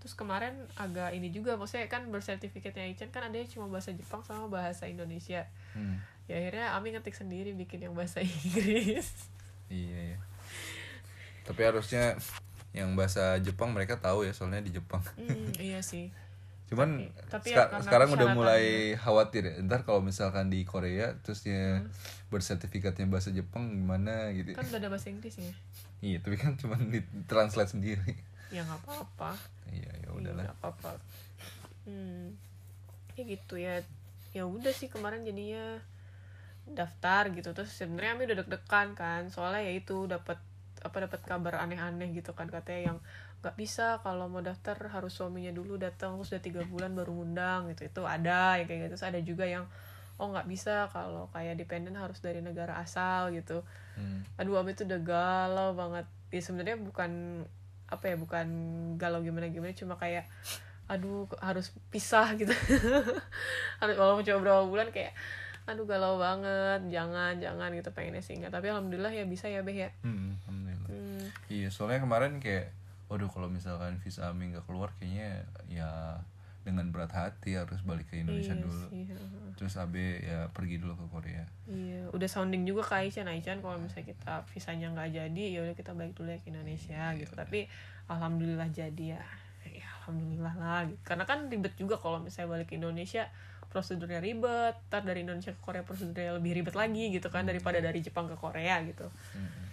terus 0.00 0.12
kemarin 0.12 0.52
agak 0.76 1.12
ini 1.12 1.28
juga 1.28 1.56
maksudnya 1.56 1.88
kan 1.88 2.04
birth 2.08 2.28
certificate-nya 2.28 2.88
Aichen 2.88 3.08
kan 3.08 3.24
ada 3.24 3.36
cuma 3.44 3.68
bahasa 3.68 3.92
Jepang 3.92 4.20
sama 4.22 4.48
bahasa 4.48 4.84
Indonesia 4.84 5.44
Hmm. 5.72 6.00
ya 6.24 6.40
akhirnya 6.40 6.72
Ami 6.72 6.92
ngetik 6.92 7.12
sendiri 7.12 7.52
bikin 7.52 7.84
yang 7.84 7.92
bahasa 7.92 8.20
Inggris 8.24 9.08
Iya, 9.68 10.12
iya. 10.12 10.18
Tapi 11.44 11.60
harusnya 11.60 12.20
yang 12.72 12.92
bahasa 12.94 13.40
Jepang 13.40 13.72
mereka 13.72 13.96
tahu 13.96 14.24
ya 14.24 14.32
soalnya 14.32 14.60
di 14.60 14.72
Jepang. 14.72 15.00
Hmm, 15.16 15.52
iya 15.56 15.80
sih 15.80 16.12
Cuman 16.64 16.96
Tapi- 17.28 17.30
tapi 17.30 17.48
ya 17.52 17.68
sekarang 17.76 18.08
udah 18.10 18.28
mulai 18.32 18.64
khawatir 18.94 19.42
ya. 19.44 19.54
Ntar 19.60 19.82
kalau 19.82 20.00
misalkan 20.00 20.48
di 20.48 20.64
Korea 20.64 21.12
terusnya 21.18 21.80
Hmm. 21.80 21.90
bersertifikatnya 22.28 23.06
bahasa 23.06 23.30
Jepang 23.30 23.68
gimana 23.70 24.32
gitu. 24.32 24.52
kan 24.52 24.64
udah 24.64 24.78
ada 24.78 24.88
bahasa 24.88 25.08
Inggrisnya 25.08 25.52
Iya, 26.00 26.18
tapi 26.18 26.36
kan 26.36 26.52
cuma 26.54 26.76
di 26.76 26.98
translate 27.24 27.70
sendiri. 27.70 28.12
ya 28.48 28.60
nggak 28.60 28.80
apa-apa 28.80 29.32
Iya, 29.66 29.88
ya 29.88 29.94
Iya, 30.00 30.08
udahlah. 30.10 30.44
nggak 30.44 30.58
apa-apa 30.58 30.90
hmm 31.84 32.32
ya 33.12 33.22
gitu 33.24 33.54
ya 33.54 33.78
ya 34.30 34.42
udah 34.42 34.70
sih 34.70 34.88
kemarin 34.88 35.22
jadinya 35.22 35.78
daftar 36.66 37.28
gitu 37.30 37.52
terus 37.52 37.70
sebenarnya 37.70 38.14
Ami 38.14 38.24
udah 38.24 38.38
deg-degan 38.40 38.88
kan 38.92 39.28
soalnya 39.28 39.62
ya 39.62 39.72
itu 39.74 40.06
dapat 40.06 40.40
apa 40.80 40.96
dapat 40.98 41.20
kabar 41.22 41.54
aneh-aneh 41.58 42.10
gitu 42.10 42.32
kan 42.32 42.48
katanya 42.48 42.90
yang 42.90 42.98
nggak 43.44 43.60
bisa 43.60 44.00
kalau 44.00 44.24
mau 44.32 44.40
daftar 44.40 44.88
harus 44.88 45.12
suaminya 45.12 45.52
dulu 45.52 45.76
datang 45.76 46.16
terus 46.16 46.32
udah 46.32 46.40
tiga 46.40 46.62
bulan 46.64 46.96
baru 46.96 47.12
ngundang 47.12 47.68
gitu. 47.76 47.84
Itu 47.92 48.02
ada 48.08 48.56
yang 48.56 48.64
kayak 48.64 48.88
gitu. 48.88 48.96
Terus 48.96 49.04
ada 49.04 49.20
juga 49.20 49.44
yang 49.44 49.68
oh 50.16 50.32
nggak 50.32 50.48
bisa 50.48 50.88
kalau 50.88 51.28
kayak 51.36 51.60
dependen 51.60 51.92
harus 52.00 52.24
dari 52.24 52.40
negara 52.40 52.80
asal 52.80 53.28
gitu. 53.36 53.60
Hmm. 54.00 54.24
aduh 54.40 54.58
Abi 54.58 54.72
tuh 54.72 54.88
udah 54.88 55.00
galau 55.04 55.76
banget. 55.76 56.08
Ya 56.32 56.40
sebenarnya 56.40 56.80
bukan 56.80 57.44
apa 57.92 58.04
ya 58.08 58.16
bukan 58.16 58.46
galau 58.96 59.20
gimana 59.20 59.52
gimana 59.52 59.76
cuma 59.76 60.00
kayak 60.00 60.24
aduh 60.88 61.28
harus 61.44 61.68
pisah 61.92 62.32
gitu. 62.40 62.52
Harus 63.80 63.94
kalau 64.00 64.20
coba 64.24 64.38
berapa 64.40 64.62
bulan 64.64 64.88
kayak 64.88 65.12
aduh 65.64 65.88
galau 65.88 66.20
banget 66.20 66.92
jangan 66.92 67.40
jangan 67.40 67.72
gitu 67.72 67.88
pengennya 67.96 68.20
singgah 68.20 68.52
tapi 68.52 68.68
alhamdulillah 68.68 69.08
ya 69.12 69.24
bisa 69.24 69.48
ya 69.48 69.64
beh 69.64 69.72
ya. 69.72 69.90
Hmm, 70.04 70.36
alhamdulillah. 70.44 70.88
hmm, 70.92 71.24
Iya, 71.48 71.68
soalnya 71.72 72.04
kemarin 72.04 72.36
kayak 72.36 72.68
waduh 73.06 73.28
kalau 73.28 73.46
misalkan 73.46 74.00
visa 74.00 74.26
Ami 74.26 74.50
nggak 74.50 74.64
keluar 74.64 74.88
kayaknya 74.96 75.44
ya 75.66 76.18
dengan 76.64 76.88
berat 76.88 77.12
hati 77.12 77.54
harus 77.54 77.84
balik 77.84 78.08
ke 78.08 78.16
Indonesia 78.18 78.56
iya 78.56 78.64
dulu. 78.64 78.86
heeh. 78.88 79.48
Terus 79.54 79.76
Abe 79.76 80.24
ya 80.24 80.48
pergi 80.48 80.80
dulu 80.80 80.96
ke 80.96 81.06
Korea. 81.12 81.44
iya 81.68 82.08
udah 82.08 82.24
sounding 82.24 82.64
juga 82.64 82.80
ke 82.82 83.04
Aican 83.04 83.28
Aican 83.28 83.60
kalau 83.60 83.76
misalnya 83.76 84.08
kita 84.10 84.40
visanya 84.48 84.88
nggak 84.90 85.12
jadi 85.12 85.44
ya 85.44 85.60
udah 85.62 85.76
kita 85.76 85.92
balik 85.92 86.16
dulu 86.16 86.32
ya 86.32 86.40
ke 86.40 86.48
Indonesia 86.48 87.12
Iya, 87.12 87.20
gitu 87.20 87.32
tapi 87.34 87.68
alhamdulillah 88.06 88.68
jadi 88.70 89.04
ya 89.16 89.22
ya 89.64 89.86
alhamdulillah 90.00 90.54
lah 90.56 90.80
gitu. 90.84 91.00
karena 91.04 91.24
kan 91.24 91.48
ribet 91.48 91.72
juga 91.76 91.96
kalau 91.96 92.20
misalnya 92.20 92.48
balik 92.50 92.68
ke 92.68 92.76
Indonesia 92.76 93.28
prosedurnya 93.68 94.20
ribet 94.20 94.76
ntar 94.88 95.02
dari 95.02 95.20
Indonesia 95.20 95.50
ke 95.50 95.60
Korea 95.60 95.82
prosedurnya 95.82 96.36
lebih 96.36 96.52
ribet 96.54 96.72
lagi 96.72 97.10
gitu 97.10 97.28
kan 97.28 97.44
daripada 97.44 97.80
dari 97.80 98.00
Jepang 98.00 98.24
ke 98.24 98.36
Korea 98.36 98.80
gitu 98.84 99.04
Hmm. 99.36 99.63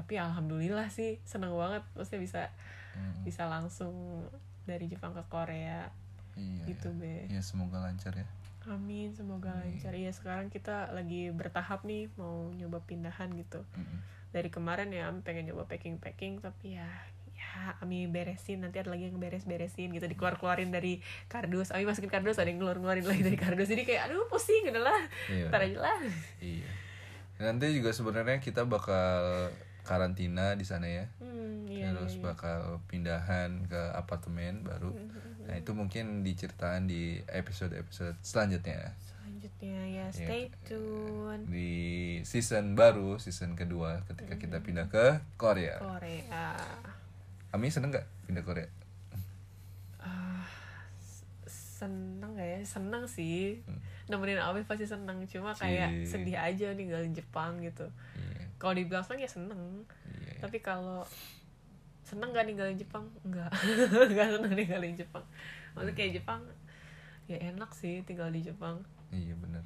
Tapi 0.00 0.16
alhamdulillah 0.16 0.88
sih 0.88 1.20
seneng 1.22 1.52
banget 1.52 1.84
maksudnya 1.92 2.20
bisa 2.20 2.42
Hmm. 2.90 3.22
bisa 3.22 3.46
langsung 3.46 4.26
dari 4.64 4.84
Jepang 4.84 5.12
ke 5.12 5.22
Korea 5.24 5.86
Iya. 6.32 6.64
gitu 6.66 6.90
be 6.92 7.28
Ya 7.28 7.38
semoga 7.40 7.78
lancar 7.78 8.10
ya. 8.12 8.26
amin 8.62 9.10
semoga 9.10 9.54
lancar 9.54 9.92
iya 9.92 10.10
sekarang 10.10 10.48
kita 10.48 10.90
lagi 10.90 11.30
bertahap 11.30 11.82
nih 11.82 12.10
mau 12.14 12.50
nyoba 12.50 12.82
pindahan 12.82 13.30
gitu 13.32 13.62
Mm-mm. 13.70 13.98
dari 14.28 14.48
kemarin 14.48 14.88
ya 14.88 15.06
Ami 15.06 15.20
pengen 15.20 15.46
nyoba 15.46 15.64
packing 15.64 15.96
packing 15.96 16.38
tapi 16.38 16.74
ya 16.74 16.88
ya 17.32 17.78
Ami 17.78 18.04
beresin 18.04 18.60
nanti 18.60 18.76
ada 18.76 18.90
lagi 18.90 19.06
yang 19.06 19.16
beres 19.16 19.42
beresin 19.44 19.90
gitu 19.90 20.04
dikeluar 20.04 20.34
keluarin 20.34 20.68
dari 20.68 20.98
kardus 21.24 21.70
Ami 21.70 21.82
masukin 21.84 22.08
kardus 22.08 22.36
ada 22.36 22.46
yang 22.46 22.58
keluar 22.58 22.76
keluarin 22.76 23.06
lagi 23.06 23.22
dari 23.22 23.38
kardus 23.38 23.64
jadi 23.66 23.82
kayak 23.82 24.02
aduh 24.06 24.26
pusing 24.26 24.66
udah 24.66 24.82
lah 24.84 25.02
Iya. 25.26 25.46
ntar 25.46 25.60
aja 25.62 25.78
lah 25.80 25.98
Iya. 26.38 26.68
Nanti 27.40 27.70
juga 27.70 27.88
sebenarnya 27.90 28.36
kita 28.38 28.66
bakal 28.66 29.48
karantina 29.82 30.52
di 30.52 30.62
sana 30.62 30.84
ya. 30.84 31.04
hmm, 31.18 31.66
iya, 31.66 31.90
Terus 31.90 32.14
iya, 32.14 32.22
bakal 32.24 32.60
pindahan 32.84 33.64
ke 33.64 33.82
apartemen 33.92 34.60
baru. 34.60 34.92
Nah, 35.42 35.54
itu 35.54 35.72
mungkin 35.72 36.20
diceritain 36.20 36.84
di 36.84 37.18
episode-episode 37.26 38.14
selanjutnya. 38.20 38.92
selanjutnya 39.00 39.80
ya 39.82 40.06
Iya. 40.06 40.06
stay 40.10 40.42
tune 40.62 41.42
Di 41.44 41.72
season 42.22 42.74
baru, 42.74 43.16
season 43.16 43.54
kedua 43.54 44.04
ketika 44.04 44.36
kita 44.36 44.60
pindah 44.60 44.86
ke 44.86 45.18
Korea. 45.34 45.78
Korea 45.78 46.54
Ami 47.50 47.66
seneng 47.66 47.90
gak 47.90 48.06
pindah 48.24 48.42
Korea? 48.42 48.68
S- 51.00 51.24
seneng 51.80 52.34
gak 52.34 52.46
ya 52.46 52.60
seneng 52.62 53.02
sih 53.06 53.58
Hmm. 53.64 53.80
nemenin 54.06 54.38
Ami 54.38 54.60
pasti 54.62 54.84
seneng 54.84 55.24
cuma 55.24 55.50
kayak 55.52 56.04
sedih 56.04 56.36
aja 56.36 56.70
ninggalin 56.70 57.10
Jepang 57.10 57.58
gitu 57.58 57.88
Iya. 58.14 58.44
Kalau 58.60 58.76
dibilang 58.76 59.00
seneng 59.00 59.20
ya 59.20 59.30
seneng 59.30 59.60
Iya. 60.06 60.36
tapi 60.40 60.60
kalau 60.60 61.00
seneng 62.02 62.30
gak 62.30 62.44
ninggalin 62.44 62.76
Jepang 62.76 63.08
enggak 63.22 63.48
enggak 64.04 64.28
seneng 64.34 64.52
ninggalin 64.52 64.94
Jepang 64.94 65.24
maksudnya 65.72 65.94
kayak 65.94 66.12
Jepang 66.16 66.40
ya 67.24 67.38
enak 67.40 67.70
sih 67.72 68.02
tinggal 68.02 68.28
di 68.28 68.42
Jepang 68.42 68.82
Iya 69.08 69.34
bener. 69.34 69.62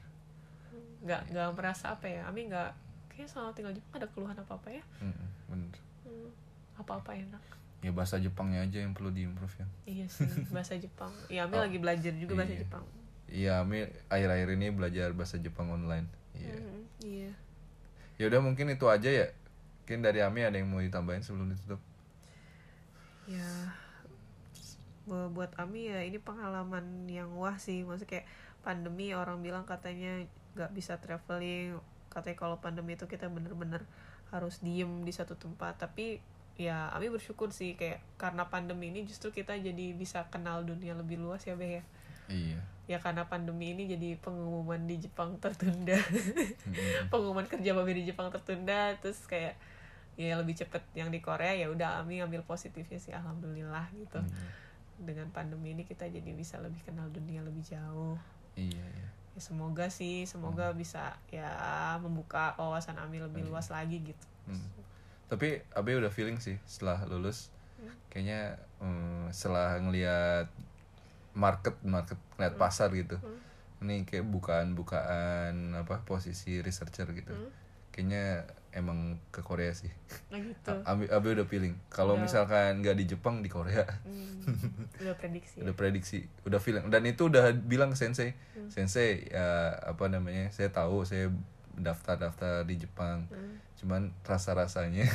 nggak 1.00 1.20
nggak 1.30 1.48
merasa 1.52 1.92
apa 1.92 2.07
ya 2.07 2.24
Ami 2.24 2.46
nggak 2.46 2.70
kayak 3.11 3.26
selama 3.26 3.52
tinggal 3.52 3.72
di 3.72 3.78
Jepang 3.78 3.96
ada 3.98 4.09
keluhan 4.09 4.37
apa 4.37 4.52
apa 4.54 4.68
ya 4.70 4.85
Mm-mm, 4.98 5.28
bener. 5.46 5.74
Hmm, 6.02 6.30
apa-apa 6.76 7.12
enak 7.14 7.42
Ya 7.80 7.92
bahasa 7.92 8.16
Jepangnya 8.16 8.61
aja 8.61 8.80
yang 8.80 8.92
perlu 8.92 9.11
diimprove 9.11 9.52
ya. 9.54 9.66
iya 9.87 10.07
sih 10.07 10.24
bahasa 10.54 10.72
Jepang 10.74 11.12
ya 11.28 11.44
Ami 11.44 11.54
Oh, 11.54 11.62
lagi 11.62 11.76
belajar 11.76 12.12
juga 12.12 12.38
bahasa 12.38 12.52
iya. 12.52 12.61
Jepang 12.61 12.85
Iya, 13.24 13.52
Ami 13.59 13.78
akhir-akhir 14.09 14.48
ini 14.52 14.66
belajar 14.70 15.11
bahasa 15.11 15.37
Jepang 15.37 15.66
online. 15.68 16.07
Iya. 16.35 16.54
Mhm, 16.54 16.80
iya 17.02 17.30
Ya 18.18 18.24
udah 18.31 18.40
mungkin 18.46 18.66
itu 18.74 18.87
aja 18.90 19.11
ya. 19.11 19.27
Mungkin 19.85 19.98
dari 20.07 20.20
Ami 20.24 20.40
ada 20.46 20.57
yang 20.61 20.68
mau 20.70 20.81
ditambahin 20.83 21.22
sebelum 21.27 21.50
ditutup. 21.53 21.81
ya 23.27 23.72
bu- 25.09 25.31
buat 25.37 25.53
Ami 25.61 25.88
ya 25.92 26.00
ini 26.09 26.18
pengalaman 26.20 27.09
yang 27.18 27.31
wah 27.37 27.57
sih 27.61 27.85
maksudnya 27.85 28.11
kayak 28.20 28.27
pandemi 28.64 29.12
orang 29.12 29.38
bilang 29.44 29.64
katanya 29.68 30.24
nggak 30.57 30.70
bisa 30.79 30.96
traveling 31.05 31.77
katanya 32.12 32.37
kalau 32.42 32.57
pandemi 32.64 32.94
itu 32.96 33.07
kita 33.11 33.27
bener-bener 33.29 33.83
harus 34.33 34.62
diem 34.64 34.92
di 35.05 35.12
satu 35.12 35.35
tempat 35.37 35.77
tapi 35.85 36.07
ya 36.57 36.88
Ami 36.94 37.11
bersyukur 37.11 37.50
sih 37.50 37.74
kayak 37.81 38.00
karena 38.22 38.46
pandemi 38.48 38.88
ini 38.92 39.00
justru 39.11 39.29
kita 39.35 39.59
jadi 39.59 39.87
bisa 39.96 40.31
kenal 40.33 40.62
dunia 40.64 40.94
lebih 40.96 41.18
luas 41.20 41.42
ya 41.44 41.55
Beh 41.59 41.81
ya 41.81 41.85
Iya. 42.29 42.61
Ya 42.85 43.01
karena 43.01 43.25
pandemi 43.25 43.73
ini 43.73 43.88
jadi 43.88 44.20
pengumuman 44.20 44.85
di 44.85 45.01
Jepang 45.01 45.40
tertunda 45.40 45.97
Mm-mm. 45.97 47.09
pengumuman 47.12 47.49
kerja 47.49 47.73
babi 47.73 48.05
di 48.05 48.12
Jepang 48.12 48.29
tertunda 48.29 48.92
terus 49.01 49.25
kayak 49.25 49.57
ya 50.14 50.37
lebih 50.37 50.55
cepet 50.55 50.85
yang 50.94 51.09
di 51.09 51.18
Korea 51.18 51.57
ya 51.57 51.66
udah 51.66 51.99
Ami 51.99 52.20
ambil 52.20 52.44
positifnya 52.44 53.01
sih 53.01 53.11
alhamdulillah 53.11 53.88
gitu 53.97 54.20
Iya. 54.20 55.11
dengan 55.11 55.27
pandemi 55.35 55.75
ini 55.75 55.83
kita 55.83 56.07
jadi 56.07 56.31
bisa 56.31 56.62
lebih 56.62 56.79
kenal 56.87 57.11
dunia 57.11 57.42
lebih 57.42 57.66
jauh 57.66 58.14
Iya, 58.55 58.79
iya. 58.79 59.09
ya 59.35 59.40
semoga 59.42 59.90
sih 59.90 60.23
semoga 60.23 60.70
bisa 60.70 61.18
ya 61.27 61.51
membuka 61.99 62.55
wawasan 62.55 62.94
Ami 63.01 63.18
lebih 63.18 63.42
Iya. 63.42 63.51
luas 63.51 63.68
lagi 63.73 64.05
gitu 64.05 64.27
Hmm. 64.44 64.61
Tapi 65.25 65.64
Abe 65.73 65.97
udah 65.97 66.12
feeling 66.12 66.37
sih 66.37 66.61
setelah 66.68 67.01
lulus 67.09 67.49
Hmm. 67.75 67.90
kayaknya 68.07 68.61
hmm, 68.79 69.33
setelah 69.33 69.81
ngelihat 69.83 70.47
market 71.35 71.77
market 71.83 72.18
ngeliat 72.38 72.55
pasar 72.57 72.90
gitu. 72.94 73.18
Ini 73.85 74.07
kayak 74.09 74.25
bukaan 74.31 74.79
bukaan 74.79 75.75
apa 75.77 76.07
posisi 76.07 76.62
researcher 76.62 77.11
gitu. 77.12 77.35
Kayaknya 77.94 78.49
emang 78.75 79.23
ke 79.31 79.38
Korea 79.47 79.70
sih. 79.70 79.90
Nah 80.35 80.42
gitu. 80.42 80.75
Abi, 80.83 81.07
Abi 81.07 81.38
udah 81.38 81.47
feeling. 81.47 81.79
Kalau 81.90 82.18
misalkan 82.18 82.83
nggak 82.83 82.99
di 82.99 83.05
Jepang 83.07 83.38
di 83.38 83.47
Korea. 83.47 83.87
Hmm, 84.03 84.42
udah 84.99 85.14
prediksi. 85.14 85.57
udah 85.62 85.75
prediksi. 85.79 86.20
Udah 86.42 86.59
feeling. 86.59 86.90
Dan 86.90 87.07
itu 87.07 87.31
udah 87.31 87.55
bilang 87.55 87.94
ke 87.94 87.99
sensei. 87.99 88.35
Sensei 88.66 89.31
ya 89.31 89.79
apa 89.79 90.11
namanya 90.11 90.51
saya 90.51 90.75
tahu 90.75 91.07
saya 91.07 91.31
daftar 91.79 92.18
daftar 92.18 92.66
di 92.66 92.83
Jepang. 92.83 93.31
Cuman 93.79 94.11
rasa 94.27 94.59
rasanya 94.59 95.07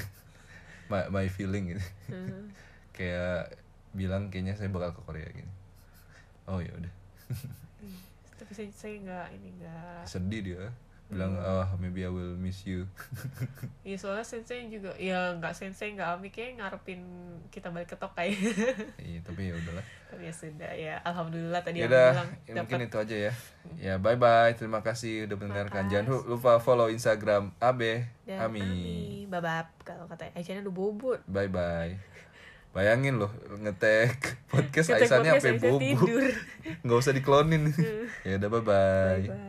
my, 0.91 1.12
my 1.12 1.27
feeling 1.27 1.75
gitu. 1.75 1.84
Hmm. 2.12 2.51
kayak 2.95 3.55
bilang 3.95 4.27
kayaknya 4.27 4.55
saya 4.60 4.69
bakal 4.71 4.91
ke 4.91 5.01
Korea 5.08 5.27
gini 5.32 5.59
oh 6.49 6.59
ya 6.59 6.73
udah. 6.73 6.93
Tapi 8.39 8.51
saya 8.55 8.69
saya 8.73 8.95
nggak 8.97 9.27
ini 9.38 9.49
nggak. 9.62 10.01
sedih 10.09 10.41
dia. 10.41 10.65
Bilang 11.09 11.33
oh 11.41 11.65
maybe 11.81 12.05
I 12.05 12.12
will 12.13 12.38
miss 12.38 12.69
you. 12.69 12.85
Iya 13.81 13.97
soalnya 13.97 14.21
sensei 14.21 14.69
juga 14.69 14.93
ya 15.01 15.33
nggak 15.41 15.57
sensei 15.57 15.97
nggak 15.97 16.21
Ami 16.21 16.29
kayak 16.29 16.62
ngarepin 16.62 17.01
kita 17.49 17.73
balik 17.73 17.89
ke 17.89 17.97
Tokai. 17.97 18.29
iya 19.01 19.17
tapi 19.25 19.49
ya 19.49 19.57
udahlah. 19.57 19.81
Tapi 20.13 20.29
ya 20.29 20.33
sudah 20.33 20.69
ya. 20.77 20.95
Alhamdulillah 21.01 21.65
tadi 21.65 21.81
ya 21.81 21.89
Ami 21.89 21.93
udah 21.97 22.05
bilang 22.13 22.29
ya 22.29 22.53
dapat. 22.53 22.62
mungkin 22.62 22.79
itu 22.85 22.97
aja 23.01 23.15
ya. 23.17 23.33
Ya 23.81 23.93
bye 23.97 24.21
bye 24.21 24.53
terima 24.53 24.85
kasih 24.85 25.25
udah 25.25 25.38
mendengarkan. 25.41 25.89
Jangan 25.89 26.29
lupa 26.29 26.62
follow 26.62 26.93
Instagram 26.93 27.57
Abe 27.57 28.05
dan 28.29 28.45
Ami. 28.45 28.62
Ami 28.62 28.85
babab 29.25 29.65
kalau 29.81 30.05
kata 30.05 30.29
Aisyah 30.38 30.62
udah 30.62 30.73
bobot. 30.73 31.19
bye 31.25 31.49
bye 31.49 31.97
bayangin 32.69 33.17
loh 33.17 33.32
ngetek 33.60 34.17
podcast 34.53 34.93
podcast 34.93 35.25
sampai 35.25 35.58
bobo. 35.58 36.05
nggak 36.86 36.97
usah 37.01 37.13
diklonin. 37.15 37.73
Ya 38.27 38.36
udah 38.38 38.49
bye 38.51 38.62
bye 38.62 39.19
Bye. 39.25 39.48